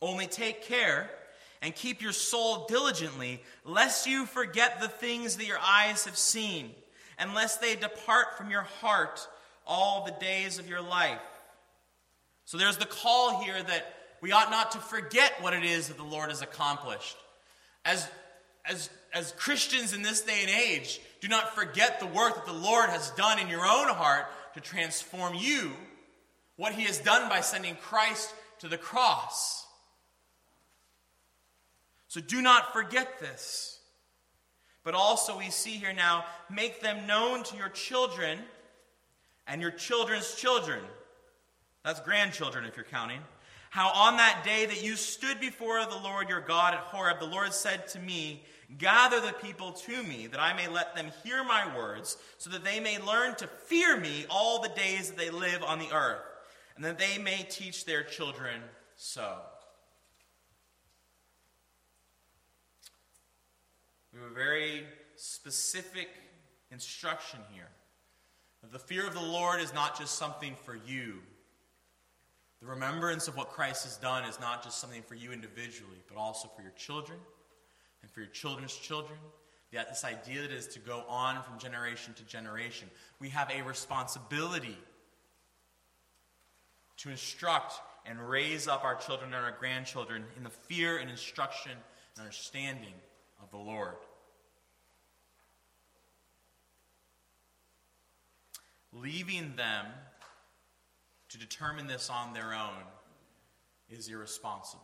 Only 0.00 0.26
take 0.26 0.62
care 0.64 1.10
and 1.64 1.74
keep 1.74 2.02
your 2.02 2.12
soul 2.12 2.66
diligently, 2.66 3.42
lest 3.64 4.06
you 4.06 4.26
forget 4.26 4.82
the 4.82 4.88
things 4.88 5.36
that 5.36 5.46
your 5.46 5.58
eyes 5.58 6.04
have 6.04 6.18
seen 6.18 6.70
unless 7.18 7.56
they 7.56 7.74
depart 7.74 8.36
from 8.36 8.50
your 8.50 8.66
heart 8.82 9.26
all 9.66 10.04
the 10.04 10.14
days 10.20 10.58
of 10.58 10.68
your 10.68 10.82
life. 10.82 11.22
So 12.44 12.58
there's 12.58 12.76
the 12.76 12.84
call 12.84 13.42
here 13.42 13.62
that 13.62 13.94
we 14.20 14.30
ought 14.32 14.50
not 14.50 14.72
to 14.72 14.78
forget 14.78 15.32
what 15.40 15.54
it 15.54 15.64
is 15.64 15.88
that 15.88 15.96
the 15.96 16.02
Lord 16.02 16.28
has 16.28 16.42
accomplished. 16.42 17.16
As, 17.86 18.06
as, 18.66 18.90
as 19.14 19.32
Christians 19.32 19.94
in 19.94 20.02
this 20.02 20.20
day 20.20 20.40
and 20.42 20.50
age, 20.50 21.00
do 21.22 21.28
not 21.28 21.54
forget 21.54 21.98
the 21.98 22.06
work 22.06 22.34
that 22.34 22.44
the 22.44 22.52
Lord 22.52 22.90
has 22.90 23.08
done 23.12 23.38
in 23.38 23.48
your 23.48 23.64
own 23.64 23.88
heart 23.88 24.26
to 24.52 24.60
transform 24.60 25.34
you, 25.34 25.72
what 26.56 26.74
he 26.74 26.82
has 26.82 26.98
done 26.98 27.30
by 27.30 27.40
sending 27.40 27.76
Christ 27.76 28.34
to 28.58 28.68
the 28.68 28.76
cross. 28.76 29.63
So 32.14 32.20
do 32.20 32.40
not 32.40 32.72
forget 32.72 33.18
this. 33.18 33.80
But 34.84 34.94
also, 34.94 35.36
we 35.36 35.50
see 35.50 35.72
here 35.72 35.92
now, 35.92 36.26
make 36.48 36.80
them 36.80 37.08
known 37.08 37.42
to 37.42 37.56
your 37.56 37.70
children 37.70 38.38
and 39.48 39.60
your 39.60 39.72
children's 39.72 40.36
children. 40.36 40.78
That's 41.84 41.98
grandchildren 41.98 42.66
if 42.66 42.76
you're 42.76 42.84
counting. 42.84 43.18
How 43.70 43.88
on 43.88 44.18
that 44.18 44.44
day 44.44 44.64
that 44.64 44.84
you 44.84 44.94
stood 44.94 45.40
before 45.40 45.84
the 45.86 45.98
Lord 46.04 46.28
your 46.28 46.40
God 46.40 46.74
at 46.74 46.82
Horeb, 46.82 47.18
the 47.18 47.26
Lord 47.26 47.52
said 47.52 47.88
to 47.88 47.98
me, 47.98 48.44
Gather 48.78 49.20
the 49.20 49.32
people 49.32 49.72
to 49.72 50.04
me, 50.04 50.28
that 50.28 50.40
I 50.40 50.54
may 50.54 50.68
let 50.68 50.94
them 50.94 51.10
hear 51.24 51.42
my 51.42 51.76
words, 51.76 52.16
so 52.38 52.48
that 52.50 52.62
they 52.62 52.78
may 52.78 53.00
learn 53.00 53.34
to 53.38 53.48
fear 53.48 53.98
me 53.98 54.24
all 54.30 54.62
the 54.62 54.68
days 54.68 55.08
that 55.08 55.18
they 55.18 55.30
live 55.30 55.64
on 55.64 55.80
the 55.80 55.92
earth, 55.92 56.22
and 56.76 56.84
that 56.84 56.96
they 56.96 57.18
may 57.18 57.44
teach 57.50 57.84
their 57.84 58.04
children 58.04 58.60
so. 58.94 59.36
We 64.14 64.20
have 64.20 64.30
a 64.30 64.34
very 64.34 64.86
specific 65.16 66.08
instruction 66.70 67.40
here. 67.52 67.68
The 68.72 68.78
fear 68.78 69.06
of 69.06 69.12
the 69.12 69.20
Lord 69.20 69.60
is 69.60 69.74
not 69.74 69.98
just 69.98 70.14
something 70.14 70.56
for 70.64 70.78
you 70.86 71.20
The 72.64 72.70
remembrance 72.70 73.28
of 73.28 73.36
what 73.36 73.50
Christ 73.50 73.84
has 73.84 73.98
done 73.98 74.24
is 74.24 74.40
not 74.40 74.64
just 74.64 74.78
something 74.78 75.02
for 75.02 75.14
you 75.14 75.32
individually, 75.32 76.02
but 76.08 76.16
also 76.16 76.48
for 76.56 76.62
your 76.62 76.70
children 76.72 77.18
and 78.00 78.10
for 78.10 78.20
your 78.20 78.30
children's 78.30 78.74
children. 78.74 79.18
Yet, 79.70 79.90
this 79.90 80.02
idea 80.02 80.40
that 80.40 80.50
is 80.50 80.66
to 80.68 80.78
go 80.78 81.04
on 81.06 81.42
from 81.42 81.58
generation 81.58 82.14
to 82.14 82.22
generation. 82.24 82.88
We 83.20 83.28
have 83.28 83.50
a 83.50 83.60
responsibility 83.62 84.78
to 86.98 87.10
instruct 87.10 87.74
and 88.06 88.18
raise 88.30 88.66
up 88.66 88.82
our 88.82 88.94
children 88.94 89.34
and 89.34 89.44
our 89.44 89.56
grandchildren 89.58 90.24
in 90.38 90.42
the 90.42 90.48
fear 90.48 90.96
and 90.96 91.10
instruction 91.10 91.72
and 91.72 92.24
understanding 92.24 92.94
of 93.44 93.50
the 93.50 93.58
Lord. 93.58 93.94
Leaving 98.92 99.54
them 99.56 99.86
to 101.28 101.38
determine 101.38 101.86
this 101.86 102.10
on 102.10 102.32
their 102.32 102.54
own 102.54 102.82
is 103.90 104.08
irresponsible. 104.08 104.82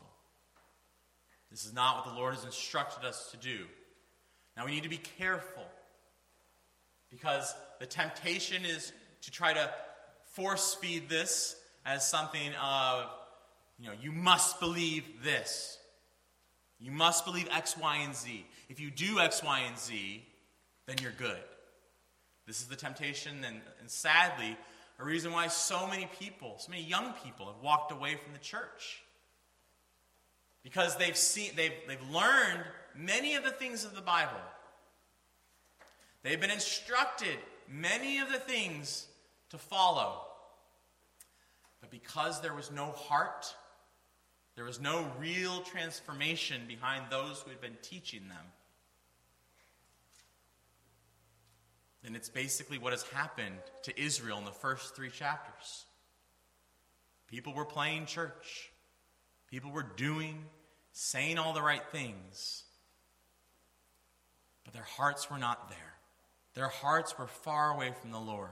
This 1.50 1.64
is 1.64 1.72
not 1.72 1.96
what 1.96 2.12
the 2.12 2.20
Lord 2.20 2.34
has 2.34 2.44
instructed 2.44 3.06
us 3.06 3.30
to 3.30 3.36
do. 3.36 3.64
Now 4.56 4.66
we 4.66 4.72
need 4.72 4.82
to 4.82 4.88
be 4.88 5.00
careful 5.18 5.64
because 7.10 7.54
the 7.78 7.86
temptation 7.86 8.64
is 8.64 8.92
to 9.22 9.30
try 9.30 9.52
to 9.52 9.70
force 10.32 10.74
feed 10.74 11.08
this 11.08 11.56
as 11.84 12.08
something 12.08 12.52
of, 12.62 13.06
you 13.78 13.86
know, 13.86 13.94
you 14.00 14.12
must 14.12 14.60
believe 14.60 15.04
this. 15.24 15.78
You 16.80 16.90
must 16.92 17.24
believe 17.24 17.48
X, 17.50 17.76
Y, 17.76 17.96
and 17.96 18.14
Z. 18.14 18.46
If 18.68 18.80
you 18.80 18.90
do 18.90 19.20
X, 19.20 19.42
Y, 19.42 19.60
and 19.66 19.78
Z, 19.78 20.24
then 20.86 20.96
you're 21.02 21.12
good. 21.12 21.36
This 22.46 22.60
is 22.60 22.66
the 22.66 22.76
temptation, 22.76 23.44
and, 23.46 23.60
and 23.80 23.90
sadly, 23.90 24.56
a 24.98 25.04
reason 25.04 25.32
why 25.32 25.46
so 25.48 25.86
many 25.86 26.08
people, 26.18 26.56
so 26.58 26.70
many 26.70 26.82
young 26.82 27.12
people, 27.24 27.46
have 27.46 27.62
walked 27.62 27.92
away 27.92 28.16
from 28.16 28.32
the 28.32 28.38
church. 28.38 29.02
Because 30.62 30.96
they've 30.96 31.16
seen, 31.16 31.52
they've, 31.56 31.72
they've 31.86 32.10
learned 32.10 32.64
many 32.96 33.34
of 33.34 33.44
the 33.44 33.50
things 33.50 33.84
of 33.84 33.94
the 33.94 34.00
Bible. 34.00 34.40
They've 36.22 36.40
been 36.40 36.50
instructed 36.50 37.38
many 37.68 38.18
of 38.18 38.30
the 38.30 38.38
things 38.38 39.06
to 39.50 39.58
follow. 39.58 40.22
But 41.80 41.90
because 41.90 42.40
there 42.40 42.54
was 42.54 42.70
no 42.70 42.92
heart, 42.92 43.54
there 44.56 44.64
was 44.64 44.80
no 44.80 45.10
real 45.18 45.60
transformation 45.60 46.62
behind 46.66 47.04
those 47.10 47.40
who 47.40 47.50
had 47.50 47.60
been 47.60 47.76
teaching 47.82 48.28
them, 48.28 48.44
And 52.04 52.16
it's 52.16 52.28
basically 52.28 52.78
what 52.78 52.92
has 52.92 53.02
happened 53.02 53.58
to 53.82 54.00
Israel 54.00 54.38
in 54.38 54.44
the 54.44 54.50
first 54.50 54.96
three 54.96 55.10
chapters. 55.10 55.84
People 57.28 57.54
were 57.54 57.64
playing 57.64 58.06
church, 58.06 58.70
people 59.48 59.70
were 59.70 59.86
doing, 59.96 60.44
saying 60.92 61.38
all 61.38 61.52
the 61.52 61.62
right 61.62 61.84
things, 61.92 62.64
but 64.64 64.72
their 64.74 64.82
hearts 64.82 65.30
were 65.30 65.38
not 65.38 65.68
there. 65.68 65.78
Their 66.54 66.68
hearts 66.68 67.16
were 67.16 67.28
far 67.28 67.72
away 67.72 67.92
from 68.00 68.10
the 68.10 68.18
Lord. 68.18 68.50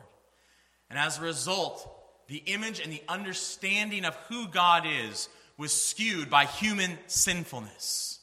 And 0.89 0.99
as 0.99 1.19
a 1.19 1.23
result, 1.23 1.91
the 2.29 2.43
image 2.47 2.81
and 2.81 2.93
the 2.93 3.03
understanding 3.09 4.05
of 4.05 4.15
who 4.29 4.47
God 4.47 4.85
is 4.87 5.29
was 5.59 5.73
skewed 5.73 6.31
by 6.31 6.45
human 6.45 6.97
sinfulness. 7.09 8.21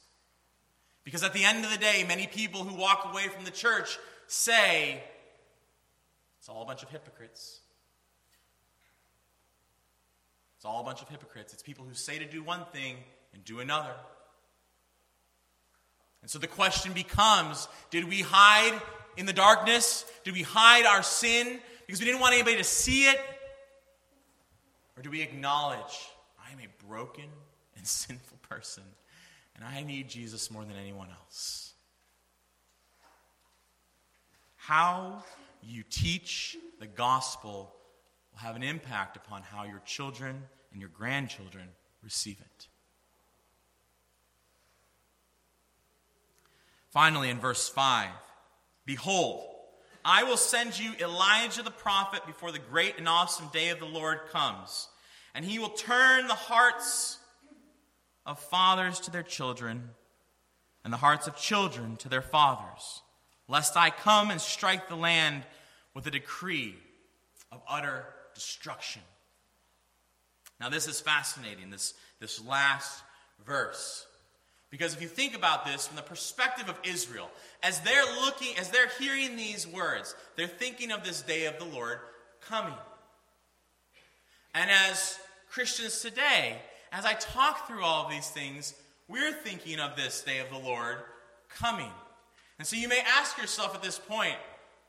Because 1.04 1.21
at 1.21 1.34
the 1.34 1.43
end 1.43 1.63
of 1.63 1.71
the 1.71 1.78
day, 1.78 2.04
many 2.08 2.26
people 2.26 2.63
who 2.63 2.74
walk 2.74 3.08
away 3.12 3.28
from 3.28 3.43
the 3.43 3.52
church 3.52 4.00
say, 4.26 5.04
it's 6.39 6.50
all 6.50 6.63
a 6.63 6.65
bunch 6.65 6.82
of 6.82 6.89
hypocrites. 6.89 7.60
It's 10.56 10.65
all 10.65 10.82
a 10.82 10.84
bunch 10.84 11.02
of 11.02 11.10
hypocrites. 11.10 11.54
It's 11.54 11.62
people 11.62 11.86
who 11.86 11.93
say 11.93 12.17
to 12.17 12.26
do 12.26 12.41
one 12.41 12.65
thing 12.74 12.95
and 13.34 13.43
do 13.43 13.60
another. 13.60 13.93
And 16.21 16.32
so 16.32 16.39
the 16.39 16.48
question 16.48 16.93
becomes 16.93 17.67
did 17.91 18.06
we 18.06 18.21
hide 18.21 18.82
in 19.17 19.28
the 19.28 19.34
darkness? 19.34 20.06
Did 20.24 20.34
we 20.34 20.41
hide 20.41 20.86
our 20.86 21.04
sin 21.04 21.60
because 21.86 22.00
we 22.00 22.06
didn't 22.08 22.21
want 22.21 22.34
anybody 22.34 22.58
to 22.58 22.63
see 22.63 23.04
it? 23.04 23.19
Or 24.98 25.04
do 25.04 25.12
we 25.12 25.21
acknowledge 25.21 26.10
broken 26.88 27.26
and 27.76 27.86
sinful 27.88 28.38
person 28.48 28.84
and 29.56 29.63
I 29.63 29.84
need 29.84 30.10
Jesus 30.10 30.52
more 30.52 30.63
than 30.63 30.76
anyone 30.76 31.10
else? 31.10 31.74
How 34.56 35.24
you 35.62 35.84
teach 35.89 36.58
the 36.80 36.88
gospel 36.88 37.74
will 38.32 38.39
have 38.39 38.56
an 38.56 38.63
impact 38.63 39.15
upon 39.15 39.43
how 39.43 39.63
your 39.63 39.82
children 39.86 40.43
and 40.71 40.82
your 40.82 40.89
grandchildren 40.89 41.69
receive 42.04 42.39
it. 42.39 42.67
Finally, 46.89 47.30
in 47.30 47.39
verse 47.39 47.67
5, 47.67 48.10
behold, 48.86 49.43
I 50.04 50.24
will 50.24 50.38
send 50.38 50.78
you 50.78 50.93
Elijah 51.00 51.63
the 51.63 51.71
prophet 51.71 52.26
before 52.26 52.52
the 52.52 52.60
great 52.60 52.98
and 52.98 53.10
awesome 53.10 53.50
day 53.52 53.69
of 53.69 53.80
the 53.80 53.86
Lord 53.86 54.19
comes, 54.32 54.88
and 55.36 55.45
he 55.45 55.60
will 55.60 55.69
turn 55.69 56.28
the 56.28 56.34
hearts 56.34 57.19
of 58.26 58.39
fathers 58.39 59.00
to 59.02 59.12
their 59.12 59.21
children, 59.21 59.91
and 60.84 60.91
the 60.91 60.98
hearts 60.98 61.28
of 61.28 61.36
children 61.36 61.95
to 61.98 62.10
their 62.10 62.24
fathers 62.24 63.02
lest 63.48 63.78
I 63.78 63.89
come 63.89 64.32
and 64.32 64.41
strike 64.41 64.89
the 64.89 64.95
land 64.95 65.43
with 65.93 66.08
a 66.08 66.12
decree 66.12 66.76
of 67.52 67.62
utter 67.69 68.06
destruction. 68.34 69.02
Now, 70.60 70.69
this 70.69 70.88
is 70.88 71.00
fascinating, 71.00 71.69
this, 71.69 71.93
this 72.19 72.43
last 72.45 73.04
verse. 73.45 74.06
Because 74.71 74.93
if 74.93 75.02
you 75.02 75.08
think 75.08 75.36
about 75.36 75.65
this 75.65 75.88
from 75.88 75.95
the 75.95 76.02
perspective 76.02 76.69
of 76.69 76.78
Israel, 76.84 77.30
as 77.62 77.80
they're 77.82 78.06
looking, 78.21 78.58
as 78.58 78.69
they're 78.69 78.89
hearing 79.00 79.38
these 79.38 79.67
words, 79.67 80.15
they're 80.36 80.48
thinking 80.48 80.91
of 80.91 81.04
this 81.04 81.21
day 81.21 81.45
of 81.45 81.60
the 81.60 81.65
Lord 81.65 82.00
coming. 82.41 82.74
And 84.54 84.69
as 84.71 85.19
Christians 85.56 86.02
today, 86.02 86.58
as 86.91 87.06
I 87.06 87.13
talk 87.13 87.65
through 87.65 87.82
all 87.82 88.04
of 88.04 88.12
these 88.12 88.28
things, 88.28 88.74
we're 89.08 89.32
thinking 89.32 89.80
of 89.80 89.96
this 89.96 90.22
day 90.22 90.39
of 90.39 90.50
the 90.50 90.58
Lord 90.58 90.98
coming. 91.48 91.91
And 92.60 92.68
so 92.68 92.76
you 92.76 92.89
may 92.89 93.02
ask 93.18 93.38
yourself 93.38 93.74
at 93.74 93.82
this 93.82 93.98
point 93.98 94.36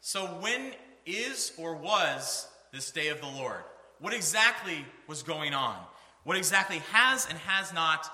so 0.00 0.24
when 0.26 0.72
is 1.06 1.52
or 1.56 1.76
was 1.76 2.48
this 2.72 2.90
day 2.90 3.10
of 3.10 3.20
the 3.20 3.28
Lord? 3.28 3.62
What 4.00 4.12
exactly 4.12 4.84
was 5.06 5.22
going 5.22 5.54
on? 5.54 5.76
What 6.24 6.36
exactly 6.36 6.78
has 6.90 7.28
and 7.30 7.38
has 7.38 7.72
not 7.72 8.10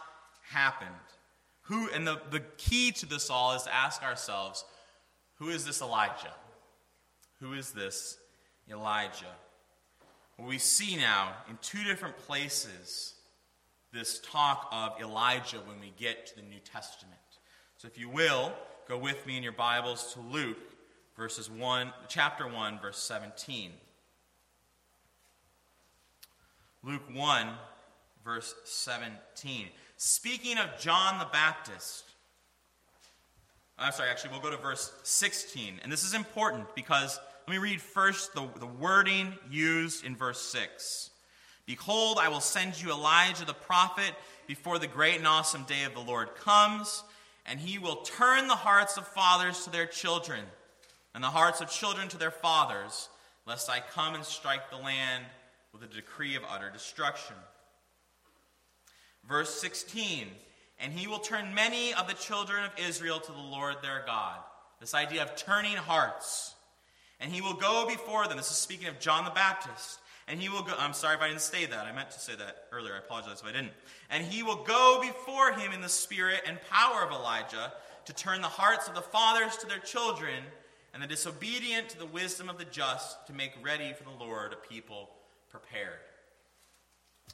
happened? 0.50 0.90
Who, 1.62 1.88
and 1.88 2.06
the, 2.06 2.20
the 2.30 2.40
key 2.58 2.92
to 2.92 3.06
this 3.06 3.30
all 3.30 3.54
is 3.54 3.62
to 3.62 3.74
ask 3.74 4.02
ourselves 4.02 4.62
who 5.36 5.48
is 5.48 5.64
this 5.64 5.80
Elijah? 5.80 6.34
Who 7.40 7.54
is 7.54 7.70
this 7.70 8.18
Elijah? 8.70 9.24
We 10.38 10.58
see 10.58 10.96
now 10.96 11.34
in 11.48 11.58
two 11.62 11.84
different 11.84 12.16
places 12.18 13.14
this 13.92 14.20
talk 14.20 14.68
of 14.72 15.00
Elijah 15.00 15.58
when 15.58 15.78
we 15.80 15.92
get 15.98 16.26
to 16.28 16.36
the 16.36 16.42
New 16.42 16.58
Testament. 16.64 17.20
So, 17.76 17.86
if 17.86 17.98
you 17.98 18.08
will, 18.08 18.52
go 18.88 18.96
with 18.96 19.26
me 19.26 19.36
in 19.36 19.42
your 19.42 19.52
Bibles 19.52 20.14
to 20.14 20.20
Luke, 20.20 20.58
verses 21.16 21.50
1, 21.50 21.92
chapter 22.08 22.48
1, 22.48 22.80
verse 22.80 22.98
17. 22.98 23.70
Luke 26.82 27.02
1, 27.12 27.48
verse 28.24 28.54
17. 28.64 29.68
Speaking 29.96 30.58
of 30.58 30.80
John 30.80 31.18
the 31.18 31.28
Baptist, 31.32 32.04
I'm 33.78 33.92
sorry, 33.92 34.10
actually, 34.10 34.30
we'll 34.30 34.40
go 34.40 34.50
to 34.50 34.56
verse 34.56 34.92
16. 35.02 35.80
And 35.82 35.92
this 35.92 36.04
is 36.04 36.14
important 36.14 36.74
because 36.74 37.18
let 37.46 37.52
me 37.52 37.58
read 37.58 37.80
first 37.80 38.34
the, 38.34 38.48
the 38.58 38.66
wording 38.66 39.34
used 39.50 40.04
in 40.04 40.16
verse 40.16 40.40
6. 40.40 41.10
Behold, 41.66 42.18
I 42.20 42.28
will 42.28 42.40
send 42.40 42.80
you 42.80 42.90
Elijah 42.90 43.44
the 43.44 43.54
prophet 43.54 44.14
before 44.46 44.78
the 44.78 44.86
great 44.86 45.16
and 45.16 45.26
awesome 45.26 45.64
day 45.64 45.84
of 45.84 45.94
the 45.94 46.00
Lord 46.00 46.34
comes 46.36 47.04
and 47.46 47.58
he 47.58 47.78
will 47.78 47.96
turn 47.96 48.46
the 48.46 48.54
hearts 48.54 48.96
of 48.96 49.06
fathers 49.06 49.64
to 49.64 49.70
their 49.70 49.86
children, 49.86 50.44
and 51.14 51.22
the 51.22 51.28
hearts 51.28 51.60
of 51.60 51.70
children 51.70 52.08
to 52.08 52.16
their 52.16 52.30
fathers, 52.30 53.08
lest 53.46 53.68
I 53.68 53.80
come 53.80 54.14
and 54.14 54.24
strike 54.24 54.70
the 54.70 54.76
land 54.76 55.24
with 55.72 55.82
a 55.82 55.86
decree 55.86 56.36
of 56.36 56.42
utter 56.48 56.70
destruction. 56.70 57.36
Verse 59.28 59.60
16 59.60 60.28
And 60.78 60.92
he 60.92 61.06
will 61.06 61.18
turn 61.18 61.54
many 61.54 61.92
of 61.94 62.08
the 62.08 62.14
children 62.14 62.64
of 62.64 62.70
Israel 62.78 63.20
to 63.20 63.32
the 63.32 63.38
Lord 63.38 63.76
their 63.82 64.04
God. 64.06 64.38
This 64.80 64.94
idea 64.94 65.22
of 65.22 65.36
turning 65.36 65.76
hearts. 65.76 66.51
And 67.22 67.32
he 67.32 67.40
will 67.40 67.54
go 67.54 67.86
before 67.88 68.26
them. 68.26 68.36
This 68.36 68.50
is 68.50 68.56
speaking 68.56 68.88
of 68.88 68.98
John 69.00 69.24
the 69.24 69.30
Baptist. 69.30 70.00
And 70.28 70.40
he 70.40 70.48
will 70.48 70.62
go, 70.62 70.72
I'm 70.78 70.92
sorry 70.92 71.16
if 71.16 71.22
I 71.22 71.28
didn't 71.28 71.40
say 71.40 71.66
that. 71.66 71.86
I 71.86 71.92
meant 71.92 72.10
to 72.10 72.20
say 72.20 72.34
that 72.34 72.66
earlier. 72.72 72.94
I 72.94 72.98
apologize 72.98 73.40
if 73.40 73.46
I 73.46 73.52
didn't. 73.52 73.72
And 74.10 74.24
he 74.24 74.42
will 74.42 74.62
go 74.64 75.00
before 75.00 75.52
him 75.52 75.72
in 75.72 75.80
the 75.80 75.88
spirit 75.88 76.42
and 76.46 76.58
power 76.70 77.02
of 77.02 77.12
Elijah 77.12 77.72
to 78.04 78.12
turn 78.12 78.40
the 78.40 78.48
hearts 78.48 78.88
of 78.88 78.94
the 78.94 79.00
fathers 79.00 79.56
to 79.58 79.66
their 79.66 79.78
children 79.78 80.42
and 80.92 81.02
the 81.02 81.06
disobedient 81.06 81.88
to 81.90 81.98
the 81.98 82.06
wisdom 82.06 82.48
of 82.48 82.58
the 82.58 82.64
just 82.66 83.26
to 83.26 83.32
make 83.32 83.52
ready 83.62 83.92
for 83.92 84.04
the 84.04 84.24
Lord 84.24 84.52
a 84.52 84.56
people 84.56 85.10
prepared. 85.50 86.00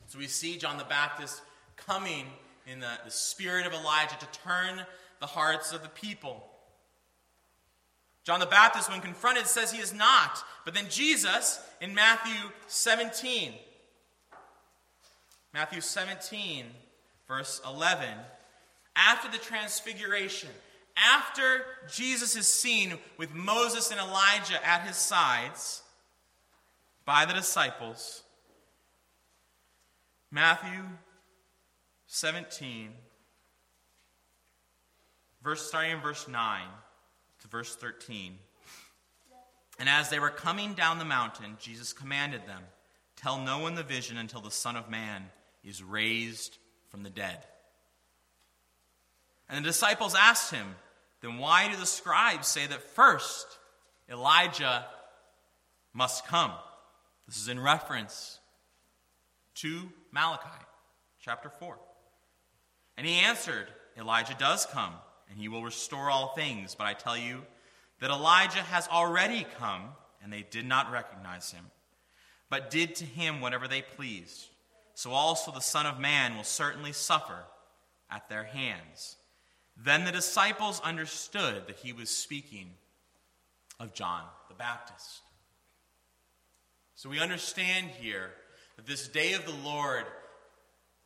So 0.06 0.18
we 0.18 0.26
see 0.26 0.56
John 0.56 0.78
the 0.78 0.84
Baptist 0.84 1.42
coming 1.76 2.26
in 2.66 2.80
the, 2.80 2.90
the 3.04 3.10
spirit 3.10 3.66
of 3.66 3.72
Elijah 3.72 4.16
to 4.18 4.40
turn 4.40 4.80
the 5.20 5.26
hearts 5.26 5.72
of 5.72 5.82
the 5.82 5.88
people. 5.88 6.48
John 8.28 8.40
the 8.40 8.44
Baptist, 8.46 8.90
when 8.90 9.00
confronted, 9.00 9.46
says 9.46 9.72
he 9.72 9.80
is 9.80 9.94
not. 9.94 10.44
But 10.66 10.74
then 10.74 10.84
Jesus, 10.90 11.60
in 11.80 11.94
Matthew 11.94 12.50
17, 12.66 13.54
Matthew 15.54 15.80
17, 15.80 16.66
verse 17.26 17.62
11, 17.66 18.06
after 18.94 19.30
the 19.30 19.38
transfiguration, 19.38 20.50
after 20.94 21.64
Jesus 21.90 22.36
is 22.36 22.46
seen 22.46 22.98
with 23.16 23.32
Moses 23.32 23.90
and 23.90 23.98
Elijah 23.98 24.62
at 24.62 24.82
his 24.82 24.96
sides 24.96 25.80
by 27.06 27.24
the 27.24 27.32
disciples, 27.32 28.24
Matthew 30.30 30.82
17, 32.08 32.90
verse 35.42 35.66
starting 35.66 35.92
in 35.92 36.00
verse 36.02 36.28
9 36.28 36.64
to 37.40 37.48
verse 37.48 37.74
13. 37.76 38.38
And 39.78 39.88
as 39.88 40.10
they 40.10 40.18
were 40.18 40.30
coming 40.30 40.74
down 40.74 40.98
the 40.98 41.04
mountain, 41.04 41.56
Jesus 41.60 41.92
commanded 41.92 42.46
them, 42.46 42.62
Tell 43.16 43.38
no 43.38 43.58
one 43.58 43.74
the 43.74 43.82
vision 43.82 44.16
until 44.16 44.40
the 44.40 44.50
Son 44.50 44.76
of 44.76 44.90
Man 44.90 45.24
is 45.64 45.82
raised 45.82 46.58
from 46.88 47.02
the 47.02 47.10
dead. 47.10 47.38
And 49.48 49.64
the 49.64 49.68
disciples 49.68 50.14
asked 50.14 50.52
him, 50.52 50.74
Then 51.20 51.38
why 51.38 51.68
do 51.68 51.76
the 51.76 51.86
scribes 51.86 52.46
say 52.46 52.66
that 52.66 52.82
first 52.82 53.46
Elijah 54.10 54.86
must 55.92 56.26
come? 56.26 56.52
This 57.26 57.38
is 57.38 57.48
in 57.48 57.60
reference 57.60 58.38
to 59.56 59.90
Malachi 60.12 60.64
chapter 61.20 61.50
4. 61.50 61.76
And 62.96 63.06
he 63.06 63.14
answered, 63.14 63.66
Elijah 63.96 64.36
does 64.38 64.66
come, 64.66 64.94
and 65.30 65.38
he 65.38 65.48
will 65.48 65.62
restore 65.62 66.10
all 66.10 66.34
things. 66.34 66.74
But 66.74 66.86
I 66.86 66.94
tell 66.94 67.16
you 67.16 67.42
that 68.00 68.10
Elijah 68.10 68.62
has 68.62 68.88
already 68.88 69.46
come, 69.58 69.82
and 70.22 70.32
they 70.32 70.44
did 70.50 70.66
not 70.66 70.90
recognize 70.90 71.50
him, 71.50 71.64
but 72.50 72.70
did 72.70 72.94
to 72.96 73.04
him 73.04 73.40
whatever 73.40 73.68
they 73.68 73.82
pleased. 73.82 74.48
So 74.94 75.12
also 75.12 75.52
the 75.52 75.60
Son 75.60 75.86
of 75.86 76.00
Man 76.00 76.36
will 76.36 76.44
certainly 76.44 76.92
suffer 76.92 77.44
at 78.10 78.28
their 78.28 78.44
hands. 78.44 79.16
Then 79.76 80.04
the 80.04 80.12
disciples 80.12 80.80
understood 80.80 81.66
that 81.66 81.76
he 81.76 81.92
was 81.92 82.10
speaking 82.10 82.70
of 83.78 83.94
John 83.94 84.22
the 84.48 84.54
Baptist. 84.54 85.20
So 86.96 87.08
we 87.08 87.20
understand 87.20 87.90
here 88.00 88.30
that 88.76 88.86
this 88.86 89.06
day 89.06 89.34
of 89.34 89.44
the 89.44 89.54
Lord, 89.64 90.04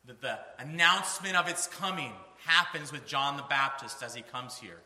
that 0.05 0.21
the 0.21 0.39
announcement 0.57 1.35
of 1.35 1.47
its 1.47 1.67
coming 1.67 2.13
happens 2.45 2.91
with 2.91 3.05
John 3.05 3.37
the 3.37 3.43
Baptist 3.43 4.03
as 4.03 4.13
he 4.13 4.21
comes 4.21 4.57
here. 4.57 4.79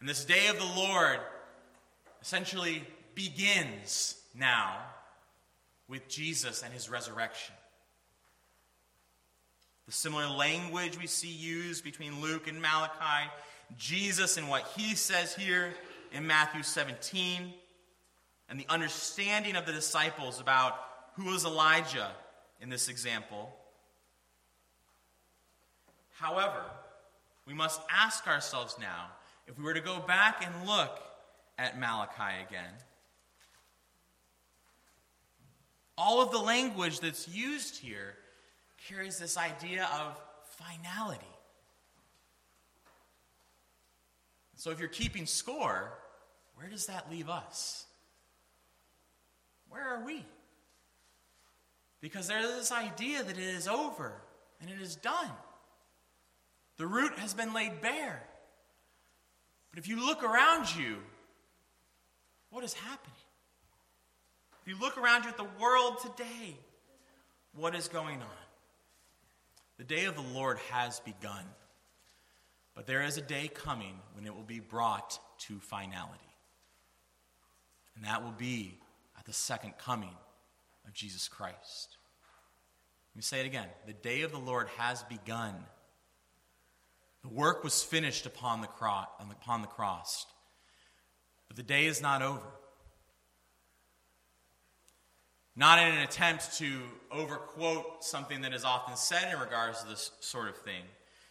And 0.00 0.08
this 0.08 0.24
day 0.24 0.48
of 0.48 0.58
the 0.58 0.72
Lord 0.76 1.18
essentially 2.20 2.84
begins 3.14 4.16
now 4.34 4.78
with 5.88 6.08
Jesus 6.08 6.62
and 6.62 6.72
his 6.72 6.90
resurrection. 6.90 7.54
The 9.86 9.92
similar 9.92 10.26
language 10.28 10.98
we 10.98 11.06
see 11.06 11.28
used 11.28 11.84
between 11.84 12.20
Luke 12.20 12.48
and 12.48 12.60
Malachi, 12.60 13.30
Jesus 13.76 14.36
and 14.36 14.48
what 14.48 14.66
he 14.76 14.94
says 14.94 15.34
here 15.34 15.74
in 16.12 16.26
Matthew 16.26 16.62
17, 16.62 17.52
and 18.48 18.60
the 18.60 18.66
understanding 18.68 19.56
of 19.56 19.66
the 19.66 19.72
disciples 19.72 20.40
about 20.40 20.78
who 21.14 21.26
was 21.26 21.44
Elijah 21.44 22.10
in 22.60 22.70
this 22.70 22.88
example. 22.88 23.54
However, 26.14 26.62
we 27.46 27.54
must 27.54 27.80
ask 27.90 28.26
ourselves 28.26 28.76
now 28.80 29.08
if 29.46 29.58
we 29.58 29.64
were 29.64 29.74
to 29.74 29.80
go 29.80 30.00
back 30.00 30.44
and 30.44 30.66
look 30.66 30.98
at 31.58 31.78
Malachi 31.78 32.42
again, 32.48 32.72
all 35.96 36.22
of 36.22 36.30
the 36.30 36.38
language 36.38 37.00
that's 37.00 37.28
used 37.28 37.76
here 37.76 38.14
carries 38.88 39.18
this 39.18 39.36
idea 39.36 39.88
of 40.00 40.20
finality. 40.56 41.20
So 44.56 44.70
if 44.70 44.80
you're 44.80 44.88
keeping 44.88 45.26
score, 45.26 45.92
where 46.56 46.68
does 46.68 46.86
that 46.86 47.10
leave 47.10 47.28
us? 47.28 47.86
Where 49.68 49.82
are 49.82 50.04
we? 50.04 50.24
Because 52.00 52.28
there's 52.28 52.46
this 52.46 52.72
idea 52.72 53.22
that 53.22 53.36
it 53.36 53.44
is 53.44 53.68
over 53.68 54.12
and 54.60 54.70
it 54.70 54.80
is 54.80 54.96
done. 54.96 55.30
The 56.76 56.86
root 56.86 57.18
has 57.18 57.34
been 57.34 57.54
laid 57.54 57.80
bare. 57.80 58.22
But 59.70 59.78
if 59.78 59.88
you 59.88 60.04
look 60.04 60.22
around 60.22 60.74
you, 60.76 60.96
what 62.50 62.64
is 62.64 62.74
happening? 62.74 63.16
If 64.62 64.68
you 64.68 64.80
look 64.80 64.96
around 64.96 65.24
you 65.24 65.30
at 65.30 65.36
the 65.36 65.46
world 65.60 65.98
today, 66.00 66.56
what 67.54 67.74
is 67.74 67.88
going 67.88 68.20
on? 68.20 68.44
The 69.78 69.84
day 69.84 70.04
of 70.04 70.14
the 70.14 70.22
Lord 70.22 70.58
has 70.70 71.00
begun. 71.00 71.44
But 72.74 72.86
there 72.86 73.02
is 73.02 73.16
a 73.16 73.22
day 73.22 73.48
coming 73.52 74.00
when 74.14 74.26
it 74.26 74.34
will 74.34 74.42
be 74.42 74.60
brought 74.60 75.18
to 75.40 75.58
finality. 75.58 76.20
And 77.96 78.04
that 78.04 78.22
will 78.22 78.32
be 78.32 78.78
at 79.18 79.24
the 79.24 79.32
second 79.32 79.74
coming 79.78 80.14
of 80.86 80.92
Jesus 80.92 81.28
Christ. 81.28 81.96
Let 83.12 83.16
me 83.16 83.22
say 83.22 83.40
it 83.40 83.46
again. 83.46 83.68
The 83.86 83.92
day 83.92 84.22
of 84.22 84.32
the 84.32 84.38
Lord 84.38 84.68
has 84.76 85.02
begun. 85.04 85.54
The 87.24 87.30
work 87.30 87.64
was 87.64 87.82
finished 87.82 88.26
upon 88.26 88.60
the, 88.60 88.68
cross, 88.68 89.08
upon 89.18 89.62
the 89.62 89.66
cross. 89.66 90.26
But 91.48 91.56
the 91.56 91.64
day 91.64 91.86
is 91.86 92.00
not 92.00 92.22
over 92.22 92.46
not 95.56 95.78
in 95.78 95.94
an 95.94 96.00
attempt 96.00 96.58
to 96.58 96.80
overquote 97.12 98.02
something 98.02 98.40
that 98.42 98.52
is 98.52 98.64
often 98.64 98.96
said 98.96 99.32
in 99.32 99.38
regards 99.38 99.82
to 99.82 99.88
this 99.88 100.10
sort 100.20 100.48
of 100.48 100.56
thing. 100.58 100.82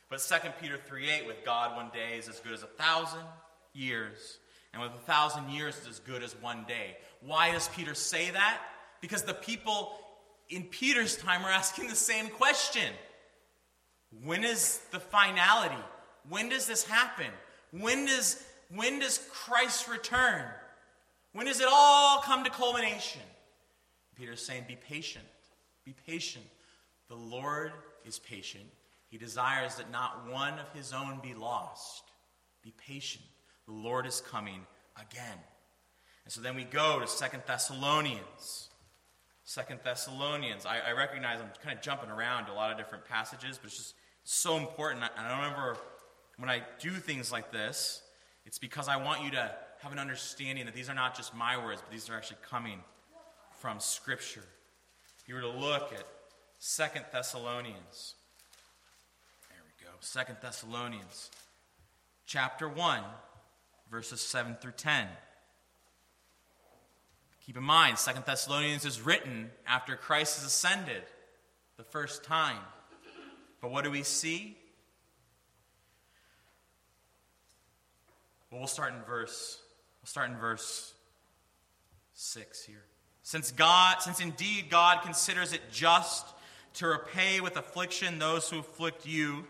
But 0.10 0.20
2 0.20 0.50
Peter 0.62 0.80
3 0.86 1.10
8, 1.10 1.28
with 1.28 1.44
God 1.44 1.76
one 1.76 1.90
day 1.94 2.18
is 2.18 2.30
as 2.30 2.40
good 2.40 2.54
as 2.54 2.64
a 2.64 2.68
thousand 2.68 3.26
years, 3.74 4.38
and 4.72 4.82
with 4.82 4.92
a 4.92 5.06
thousand 5.06 5.50
years 5.50 5.78
is 5.80 5.88
as 5.88 6.00
good 6.00 6.24
as 6.24 6.34
one 6.42 6.66
day. 6.68 6.98
Why 7.22 7.52
does 7.52 7.68
Peter 7.70 7.94
say 7.94 8.30
that? 8.30 8.62
Because 9.02 9.24
the 9.24 9.34
people 9.34 9.92
in 10.50 10.64
Peter's 10.64 11.18
time 11.18 11.44
were 11.44 11.50
asking 11.50 11.88
the 11.88 11.96
same 11.96 12.28
question 12.30 12.94
When 14.24 14.44
is 14.44 14.82
the 14.92 15.00
finality? 15.00 15.82
When 16.30 16.50
does 16.50 16.66
this 16.66 16.84
happen? 16.84 17.32
When 17.72 18.06
does, 18.06 18.44
when 18.74 19.00
does 19.00 19.20
Christ 19.32 19.88
return? 19.88 20.46
When 21.34 21.48
does 21.48 21.60
it 21.60 21.68
all 21.70 22.20
come 22.20 22.44
to 22.44 22.50
culmination? 22.50 23.22
Peter's 24.16 24.46
saying, 24.46 24.66
Be 24.68 24.76
patient. 24.76 25.26
Be 25.84 25.96
patient. 26.06 26.46
The 27.10 27.16
Lord 27.16 27.72
is 28.06 28.20
patient. 28.20 28.66
He 29.10 29.18
desires 29.18 29.76
that 29.76 29.92
not 29.92 30.30
one 30.32 30.58
of 30.60 30.72
his 30.74 30.94
own 30.94 31.20
be 31.22 31.34
lost. 31.34 32.04
Be 32.64 32.74
patient. 32.78 33.26
The 33.66 33.74
Lord 33.74 34.06
is 34.06 34.22
coming 34.22 34.66
again. 34.98 35.38
And 36.24 36.34
so 36.34 36.42
then 36.42 36.56
we 36.56 36.64
go 36.64 37.00
to 37.00 37.08
Second 37.08 37.44
Thessalonians. 37.46 38.70
Second 39.44 39.82
Thessalonians. 39.84 40.66
I, 40.66 40.80
I, 40.80 40.92
recognize 40.94 41.40
I'm 41.40 41.50
kind 41.62 41.78
of 41.78 41.84
jumping 41.84 42.10
around 42.10 42.48
a 42.48 42.54
lot 42.54 42.72
of 42.72 42.78
different 42.78 43.06
passages, 43.06 43.58
but 43.58 43.68
it's 43.68 43.78
just 43.78 43.96
so 44.24 44.58
important. 44.58 45.04
And 45.18 45.28
I 45.28 45.38
remember 45.38 45.78
when 46.38 46.50
I 46.50 46.62
do 46.80 46.92
things 46.92 47.32
like 47.32 47.52
this, 47.52 48.02
it's 48.46 48.60
because 48.60 48.88
I 48.88 48.98
want 48.98 49.24
you 49.24 49.32
to 49.32 49.52
have 49.82 49.92
an 49.92 50.00
understanding 50.00 50.66
that 50.66 50.76
these 50.76 50.90
are 50.90 50.94
not 50.94 51.16
just 51.16 51.36
my 51.36 51.58
words, 51.64 51.82
but 51.82 51.92
these 51.92 52.10
are 52.10 52.16
actually 52.16 52.38
coming 52.50 52.80
from 53.60 53.80
Scripture. 53.80 54.44
If 55.20 55.30
you 55.30 55.36
were 55.36 55.42
to 55.42 55.50
look 55.50 55.94
at 55.94 56.06
Second 56.60 57.06
Thessalonians, 57.12 58.16
there 59.50 59.60
we 59.64 59.86
go, 59.86 59.92
Second 60.00 60.38
Thessalonians, 60.42 61.30
chapter 62.26 62.68
1, 62.68 63.02
verses 63.92 64.22
7 64.22 64.58
through 64.62 64.72
10. 64.72 65.08
Keep 67.46 67.58
in 67.58 67.64
mind, 67.64 67.98
Second 67.98 68.24
Thessalonians 68.26 68.86
is 68.86 69.02
written 69.02 69.52
after 69.68 69.96
Christ 69.96 70.40
has 70.40 70.46
ascended 70.46 71.04
the 71.78 71.84
first 71.84 72.24
time. 72.24 72.60
But 73.64 73.72
what 73.72 73.86
do 73.86 73.92
we 73.92 74.04
see? 74.04 74.58
Well, 78.52 78.60
we'll 78.60 78.68
start 78.68 78.92
in 78.94 79.02
verse. 79.04 79.58
We'll 80.02 80.10
start 80.10 80.30
in 80.30 80.36
verse 80.36 80.94
six 82.14 82.66
here. 82.66 82.84
Since 83.22 83.54
God, 83.54 84.02
since 84.02 84.20
indeed 84.20 84.66
God 84.70 85.02
considers 85.02 85.54
it 85.54 85.62
just 85.72 86.26
to 86.74 86.88
repay 86.88 87.40
with 87.40 87.56
affliction 87.56 88.20
those 88.20 88.50
who 88.50 88.60
afflict 88.60 89.06
you, 89.06 89.46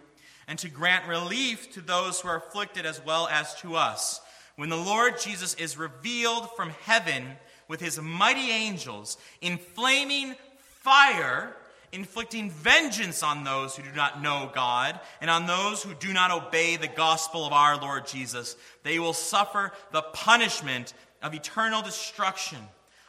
and 0.47 0.59
to 0.59 0.69
grant 0.69 1.07
relief 1.07 1.73
to 1.73 1.81
those 1.81 2.21
who 2.21 2.27
are 2.27 2.37
afflicted 2.37 2.85
as 2.85 3.03
well 3.03 3.27
as 3.29 3.55
to 3.61 3.75
us, 3.75 4.21
when 4.57 4.69
the 4.69 4.77
Lord 4.77 5.19
Jesus 5.19 5.55
is 5.55 5.75
revealed 5.75 6.51
from 6.55 6.69
heaven 6.83 7.29
with 7.67 7.79
his 7.79 7.99
mighty 7.99 8.51
angels 8.51 9.17
in 9.41 9.57
flaming 9.57 10.35
fire, 10.81 11.55
inflicting 11.93 12.49
vengeance 12.49 13.23
on 13.23 13.43
those 13.43 13.75
who 13.75 13.83
do 13.83 13.95
not 13.95 14.21
know 14.21 14.51
God 14.53 14.99
and 15.21 15.29
on 15.29 15.45
those 15.45 15.83
who 15.83 15.93
do 15.93 16.11
not 16.11 16.31
obey 16.31 16.75
the 16.75 16.87
gospel 16.87 17.45
of 17.45 17.53
our 17.53 17.77
Lord 17.79 18.07
Jesus. 18.07 18.57
They 18.83 18.99
will 18.99 19.13
suffer 19.13 19.71
the 19.91 20.01
punishment 20.01 20.93
of 21.21 21.33
eternal 21.33 21.81
destruction 21.81 22.57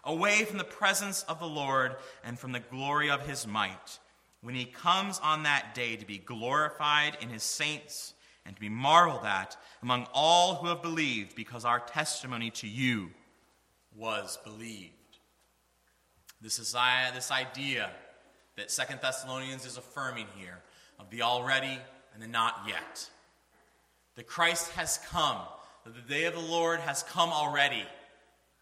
away 0.05 0.45
from 0.45 0.59
the 0.59 0.65
presence 0.65 1.23
of 1.25 1.41
the 1.41 1.47
Lord 1.47 1.97
and 2.23 2.39
from 2.39 2.53
the 2.53 2.61
glory 2.61 3.11
of 3.11 3.27
his 3.27 3.47
might. 3.47 3.99
When 4.43 4.55
he 4.55 4.67
comes 4.67 5.19
on 5.23 5.45
that 5.45 5.75
day 5.75 5.97
to 5.97 6.07
be 6.07 6.19
glorified 6.19 7.17
in 7.21 7.31
his 7.31 7.43
saints 7.43 8.13
and 8.45 8.55
to 8.55 8.61
be 8.61 8.69
marveled 8.69 9.25
at 9.25 9.57
among 9.83 10.07
all 10.13 10.57
who 10.57 10.67
have 10.69 10.83
believed, 10.83 11.35
because 11.35 11.65
our 11.65 11.81
testimony 11.81 12.51
to 12.51 12.69
you 12.69 13.11
was 13.97 14.39
believed. 14.45 14.93
This, 16.43 16.59
is, 16.59 16.75
this 17.15 17.31
idea 17.31 17.91
that 18.57 18.71
Second 18.71 19.01
Thessalonians 19.03 19.67
is 19.67 19.77
affirming 19.77 20.27
here 20.37 20.61
of 20.99 21.11
the 21.11 21.23
already 21.23 21.79
and 22.13 22.23
the 22.23 22.29
not 22.29 22.63
yet. 22.69 23.09
That 24.17 24.27
Christ 24.27 24.71
has 24.73 24.99
come, 25.09 25.39
that 25.85 25.95
the 25.95 26.01
day 26.01 26.25
of 26.25 26.35
the 26.35 26.41
Lord 26.41 26.81
has 26.81 27.03
come 27.03 27.31
already, 27.31 27.85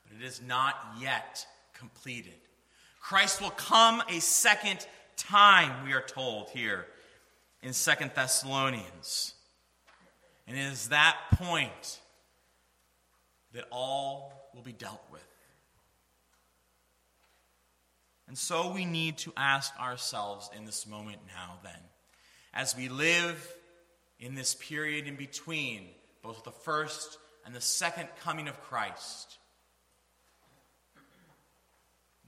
but 0.05 0.16
it 0.20 0.24
is 0.24 0.40
not 0.40 0.74
yet 0.99 1.47
completed. 1.74 2.32
Christ 3.01 3.40
will 3.40 3.51
come 3.51 4.03
a 4.09 4.20
second 4.20 4.86
time, 5.16 5.84
we 5.84 5.93
are 5.93 6.03
told 6.03 6.49
here 6.51 6.86
in 7.62 7.72
Second 7.72 8.12
Thessalonians. 8.14 9.34
And 10.47 10.57
it 10.57 10.62
is 10.72 10.88
that 10.88 11.16
point 11.34 12.01
that 13.53 13.64
all 13.70 14.51
will 14.55 14.62
be 14.62 14.72
dealt 14.72 15.03
with. 15.11 15.20
And 18.33 18.39
so 18.39 18.72
we 18.72 18.87
need 18.87 19.18
to 19.18 19.33
ask 19.37 19.78
ourselves 19.78 20.49
in 20.57 20.64
this 20.64 20.87
moment 20.87 21.18
now, 21.28 21.59
then, 21.62 21.78
as 22.55 22.74
we 22.74 22.89
live 22.89 23.47
in 24.18 24.35
this 24.35 24.55
period 24.55 25.07
in 25.07 25.16
between 25.16 25.83
both 26.22 26.43
the 26.43 26.51
first 26.51 27.18
and 27.45 27.55
the 27.55 27.61
second 27.61 28.09
coming 28.24 28.49
of 28.49 28.59
Christ, 28.62 29.37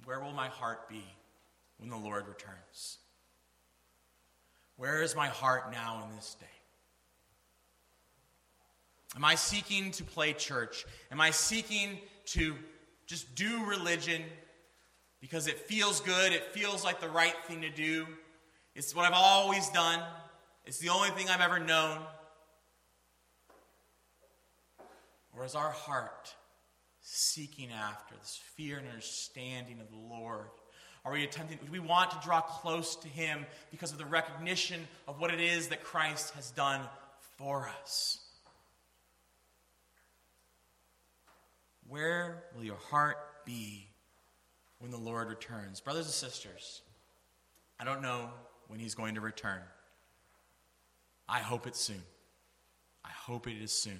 where 0.04 0.20
will 0.20 0.34
my 0.34 0.48
heart 0.48 0.90
be 0.90 1.06
when 1.78 1.88
the 1.88 1.96
Lord 1.96 2.28
returns? 2.28 2.98
Where 4.76 5.00
is 5.00 5.16
my 5.16 5.28
heart 5.28 5.72
now 5.72 6.06
in 6.06 6.16
this 6.16 6.36
day? 6.38 6.46
Am 9.16 9.24
I 9.24 9.36
seeking 9.36 9.90
to 9.92 10.04
play 10.04 10.34
church? 10.34 10.84
Am 11.10 11.22
I 11.22 11.30
seeking 11.30 11.98
to 12.26 12.56
just 13.06 13.34
do 13.34 13.64
religion 13.64 14.22
because 15.24 15.46
it 15.46 15.58
feels 15.58 16.02
good, 16.02 16.34
it 16.34 16.52
feels 16.52 16.84
like 16.84 17.00
the 17.00 17.08
right 17.08 17.34
thing 17.48 17.62
to 17.62 17.70
do. 17.70 18.06
It's 18.74 18.94
what 18.94 19.06
I've 19.06 19.14
always 19.14 19.70
done, 19.70 20.02
it's 20.66 20.78
the 20.80 20.90
only 20.90 21.08
thing 21.12 21.30
I've 21.30 21.40
ever 21.40 21.58
known. 21.58 21.96
Or 25.34 25.46
is 25.46 25.54
our 25.54 25.70
heart 25.70 26.34
seeking 27.00 27.70
after 27.72 28.14
this 28.20 28.38
fear 28.54 28.76
and 28.76 28.86
understanding 28.86 29.80
of 29.80 29.90
the 29.90 30.14
Lord? 30.14 30.50
Are 31.06 31.12
we 31.12 31.24
attempting, 31.24 31.58
do 31.64 31.72
we 31.72 31.78
want 31.78 32.10
to 32.10 32.18
draw 32.22 32.42
close 32.42 32.94
to 32.96 33.08
Him 33.08 33.46
because 33.70 33.92
of 33.92 33.98
the 33.98 34.04
recognition 34.04 34.86
of 35.08 35.20
what 35.20 35.32
it 35.32 35.40
is 35.40 35.68
that 35.68 35.84
Christ 35.84 36.34
has 36.34 36.50
done 36.50 36.82
for 37.38 37.66
us? 37.82 38.18
Where 41.88 42.44
will 42.54 42.64
your 42.64 42.76
heart 42.90 43.16
be 43.46 43.88
when 44.84 44.90
the 44.90 44.98
Lord 44.98 45.30
returns. 45.30 45.80
Brothers 45.80 46.04
and 46.04 46.12
sisters, 46.12 46.82
I 47.80 47.84
don't 47.84 48.02
know 48.02 48.28
when 48.68 48.78
he's 48.78 48.94
going 48.94 49.14
to 49.14 49.22
return. 49.22 49.62
I 51.26 51.38
hope 51.38 51.66
it's 51.66 51.80
soon. 51.80 52.02
I 53.02 53.08
hope 53.08 53.48
it 53.48 53.56
is 53.56 53.72
soon. 53.72 53.98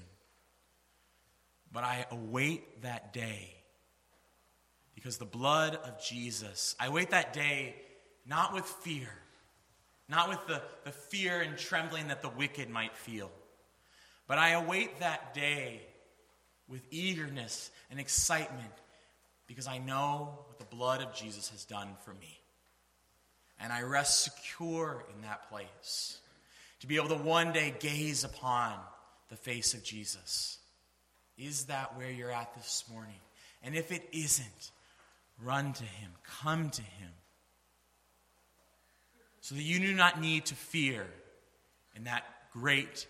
But 1.73 1.85
I 1.85 2.05
await 2.11 2.83
that 2.83 3.15
day 3.15 3.55
because 4.95 5.17
the 5.17 5.25
blood 5.25 5.77
of 5.77 6.05
Jesus, 6.05 6.77
I 6.79 6.91
wait 6.91 7.13
that 7.13 7.33
day 7.33 7.77
not 8.27 8.53
with 8.53 8.67
fear, 8.67 9.09
not 10.07 10.29
with 10.29 10.47
the, 10.47 10.61
the 10.85 10.93
fear 10.93 11.41
and 11.41 11.57
trembling 11.57 12.09
that 12.09 12.21
the 12.21 12.29
wicked 12.29 12.69
might 12.69 12.95
feel, 12.95 13.31
but 14.27 14.37
I 14.37 14.51
await 14.51 15.01
that 15.01 15.33
day 15.33 15.81
with 16.69 16.83
eagerness 16.91 17.71
and 17.91 17.99
excitement 17.99 18.75
because 19.47 19.67
I 19.67 19.79
know 19.79 20.39
what 20.47 20.59
the 20.59 20.77
blood 20.77 21.03
of 21.03 21.15
Jesus 21.15 21.51
has 21.51 21.65
done 21.65 21.89
for 22.05 22.13
me. 22.15 22.41
And 23.61 23.73
I 23.73 23.83
rest 23.83 24.25
secure 24.25 25.05
in 25.15 25.23
that 25.23 25.49
place 25.49 26.19
to 26.81 26.87
be 26.87 26.97
able 26.97 27.09
to 27.09 27.23
one 27.23 27.53
day 27.53 27.75
gaze 27.79 28.25
upon 28.25 28.75
the 29.29 29.37
face 29.37 29.75
of 29.75 29.83
Jesus. 29.83 30.59
Is 31.39 31.67
that 31.67 31.97
where 31.97 32.11
you're 32.11 32.31
at 32.31 32.55
this 32.55 32.85
morning? 32.93 33.15
And 33.63 33.75
if 33.75 33.91
it 33.91 34.07
isn't, 34.13 34.71
run 35.43 35.73
to 35.73 35.85
him, 35.85 36.11
come 36.43 36.71
to 36.71 36.83
him, 36.83 37.11
so 39.41 39.55
that 39.55 39.63
you 39.63 39.79
do 39.79 39.95
not 39.95 40.21
need 40.21 40.47
to 40.47 40.55
fear 40.55 41.07
in 41.97 42.05
that 42.05 42.25
great 42.53 43.07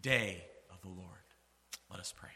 day 0.00 0.44
of 0.70 0.80
the 0.82 0.88
Lord. 0.88 1.08
Let 1.90 2.00
us 2.00 2.12
pray. 2.16 2.30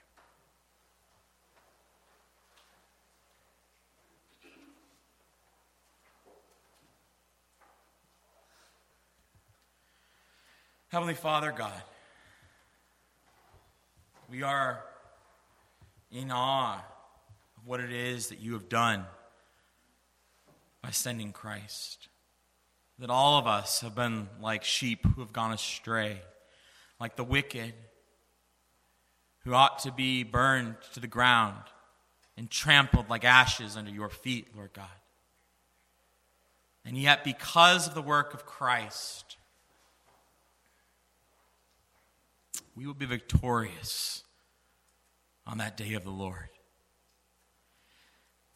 Heavenly 10.94 11.14
Father, 11.14 11.50
God, 11.50 11.82
we 14.30 14.44
are 14.44 14.80
in 16.12 16.30
awe 16.30 16.76
of 16.76 17.66
what 17.66 17.80
it 17.80 17.90
is 17.90 18.28
that 18.28 18.38
you 18.38 18.52
have 18.52 18.68
done 18.68 19.04
by 20.82 20.90
sending 20.90 21.32
Christ. 21.32 22.06
That 23.00 23.10
all 23.10 23.40
of 23.40 23.48
us 23.48 23.80
have 23.80 23.96
been 23.96 24.28
like 24.40 24.62
sheep 24.62 25.04
who 25.04 25.20
have 25.20 25.32
gone 25.32 25.50
astray, 25.50 26.20
like 27.00 27.16
the 27.16 27.24
wicked 27.24 27.74
who 29.40 29.52
ought 29.52 29.80
to 29.80 29.90
be 29.90 30.22
burned 30.22 30.76
to 30.92 31.00
the 31.00 31.08
ground 31.08 31.64
and 32.36 32.48
trampled 32.48 33.10
like 33.10 33.24
ashes 33.24 33.76
under 33.76 33.90
your 33.90 34.10
feet, 34.10 34.54
Lord 34.54 34.72
God. 34.72 34.86
And 36.84 36.96
yet, 36.96 37.24
because 37.24 37.88
of 37.88 37.94
the 37.94 38.00
work 38.00 38.32
of 38.32 38.46
Christ, 38.46 39.38
we 42.76 42.86
will 42.86 42.94
be 42.94 43.06
victorious 43.06 44.24
on 45.46 45.58
that 45.58 45.76
day 45.76 45.94
of 45.94 46.04
the 46.04 46.10
Lord. 46.10 46.48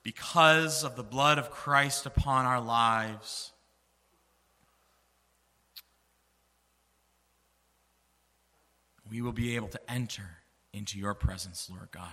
Because 0.02 0.84
of 0.84 0.96
the 0.96 1.02
blood 1.02 1.38
of 1.38 1.50
Christ 1.50 2.06
upon 2.06 2.46
our 2.46 2.60
lives, 2.60 3.52
we 9.10 9.20
will 9.20 9.32
be 9.32 9.56
able 9.56 9.68
to 9.68 9.80
enter 9.90 10.38
into 10.72 10.98
your 10.98 11.14
presence, 11.14 11.68
Lord 11.70 11.90
God. 11.90 12.08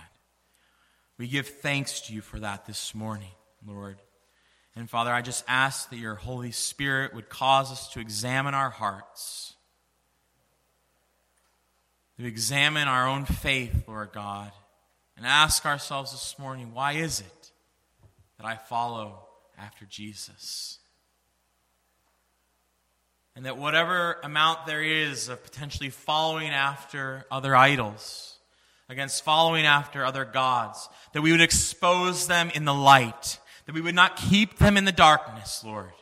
We 1.18 1.28
give 1.28 1.48
thanks 1.48 2.02
to 2.02 2.12
you 2.12 2.20
for 2.20 2.38
that 2.40 2.66
this 2.66 2.94
morning, 2.94 3.30
Lord. 3.66 3.98
And 4.74 4.90
Father, 4.90 5.12
I 5.12 5.22
just 5.22 5.44
ask 5.48 5.88
that 5.88 5.96
your 5.96 6.16
Holy 6.16 6.52
Spirit 6.52 7.14
would 7.14 7.30
cause 7.30 7.72
us 7.72 7.88
to 7.94 8.00
examine 8.00 8.52
our 8.52 8.68
hearts 8.68 9.54
to 12.18 12.26
examine 12.26 12.88
our 12.88 13.06
own 13.06 13.24
faith, 13.24 13.84
Lord 13.86 14.10
God, 14.12 14.50
and 15.16 15.26
ask 15.26 15.66
ourselves 15.66 16.12
this 16.12 16.38
morning 16.38 16.72
why 16.72 16.92
is 16.92 17.20
it 17.20 17.50
that 18.38 18.46
I 18.46 18.56
follow 18.56 19.26
after 19.58 19.84
Jesus? 19.84 20.78
And 23.34 23.44
that 23.44 23.58
whatever 23.58 24.18
amount 24.22 24.66
there 24.66 24.82
is 24.82 25.28
of 25.28 25.44
potentially 25.44 25.90
following 25.90 26.50
after 26.50 27.26
other 27.30 27.54
idols, 27.54 28.38
against 28.88 29.24
following 29.24 29.66
after 29.66 30.04
other 30.04 30.24
gods, 30.24 30.88
that 31.12 31.20
we 31.20 31.32
would 31.32 31.42
expose 31.42 32.28
them 32.28 32.50
in 32.54 32.64
the 32.64 32.74
light, 32.74 33.38
that 33.66 33.74
we 33.74 33.80
would 33.82 33.94
not 33.94 34.16
keep 34.16 34.56
them 34.56 34.78
in 34.78 34.86
the 34.86 34.92
darkness, 34.92 35.62
Lord, 35.64 35.92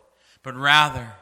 but 0.44 0.54
rather 0.54 1.12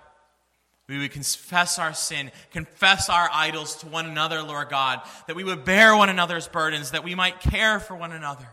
we 0.89 0.99
would 0.99 1.13
confess 1.13 1.79
our 1.79 1.95
sin, 1.95 2.31
confess 2.51 3.09
our 3.09 3.29
idols 3.33 3.77
to 3.77 3.87
one 3.87 4.07
another, 4.07 4.43
Lord 4.43 4.69
God, 4.69 5.01
that 5.27 5.37
we 5.37 5.45
would 5.45 5.65
bear 5.65 5.97
one 5.97 6.09
another's 6.09 6.49
burdens, 6.49 6.91
that 6.91 7.05
we 7.05 7.15
might 7.15 7.41
care 7.41 7.79
for 7.79 7.95
one 7.95 8.13
another. 8.13 8.49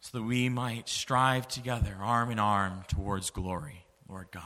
So 0.00 0.18
that 0.18 0.24
we 0.24 0.48
might 0.48 0.88
strive 0.88 1.46
together, 1.46 1.96
arm 2.00 2.30
in 2.30 2.38
arm, 2.38 2.82
towards 2.88 3.30
glory, 3.30 3.84
Lord 4.08 4.28
God. 4.32 4.42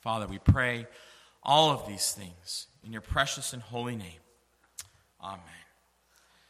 Father, 0.00 0.26
we 0.26 0.38
pray 0.38 0.86
all 1.42 1.70
of 1.70 1.86
these 1.86 2.12
things 2.12 2.68
in 2.84 2.92
your 2.92 3.02
precious 3.02 3.52
and 3.52 3.62
holy 3.62 3.96
name. 3.96 4.20
Amen. 5.22 5.65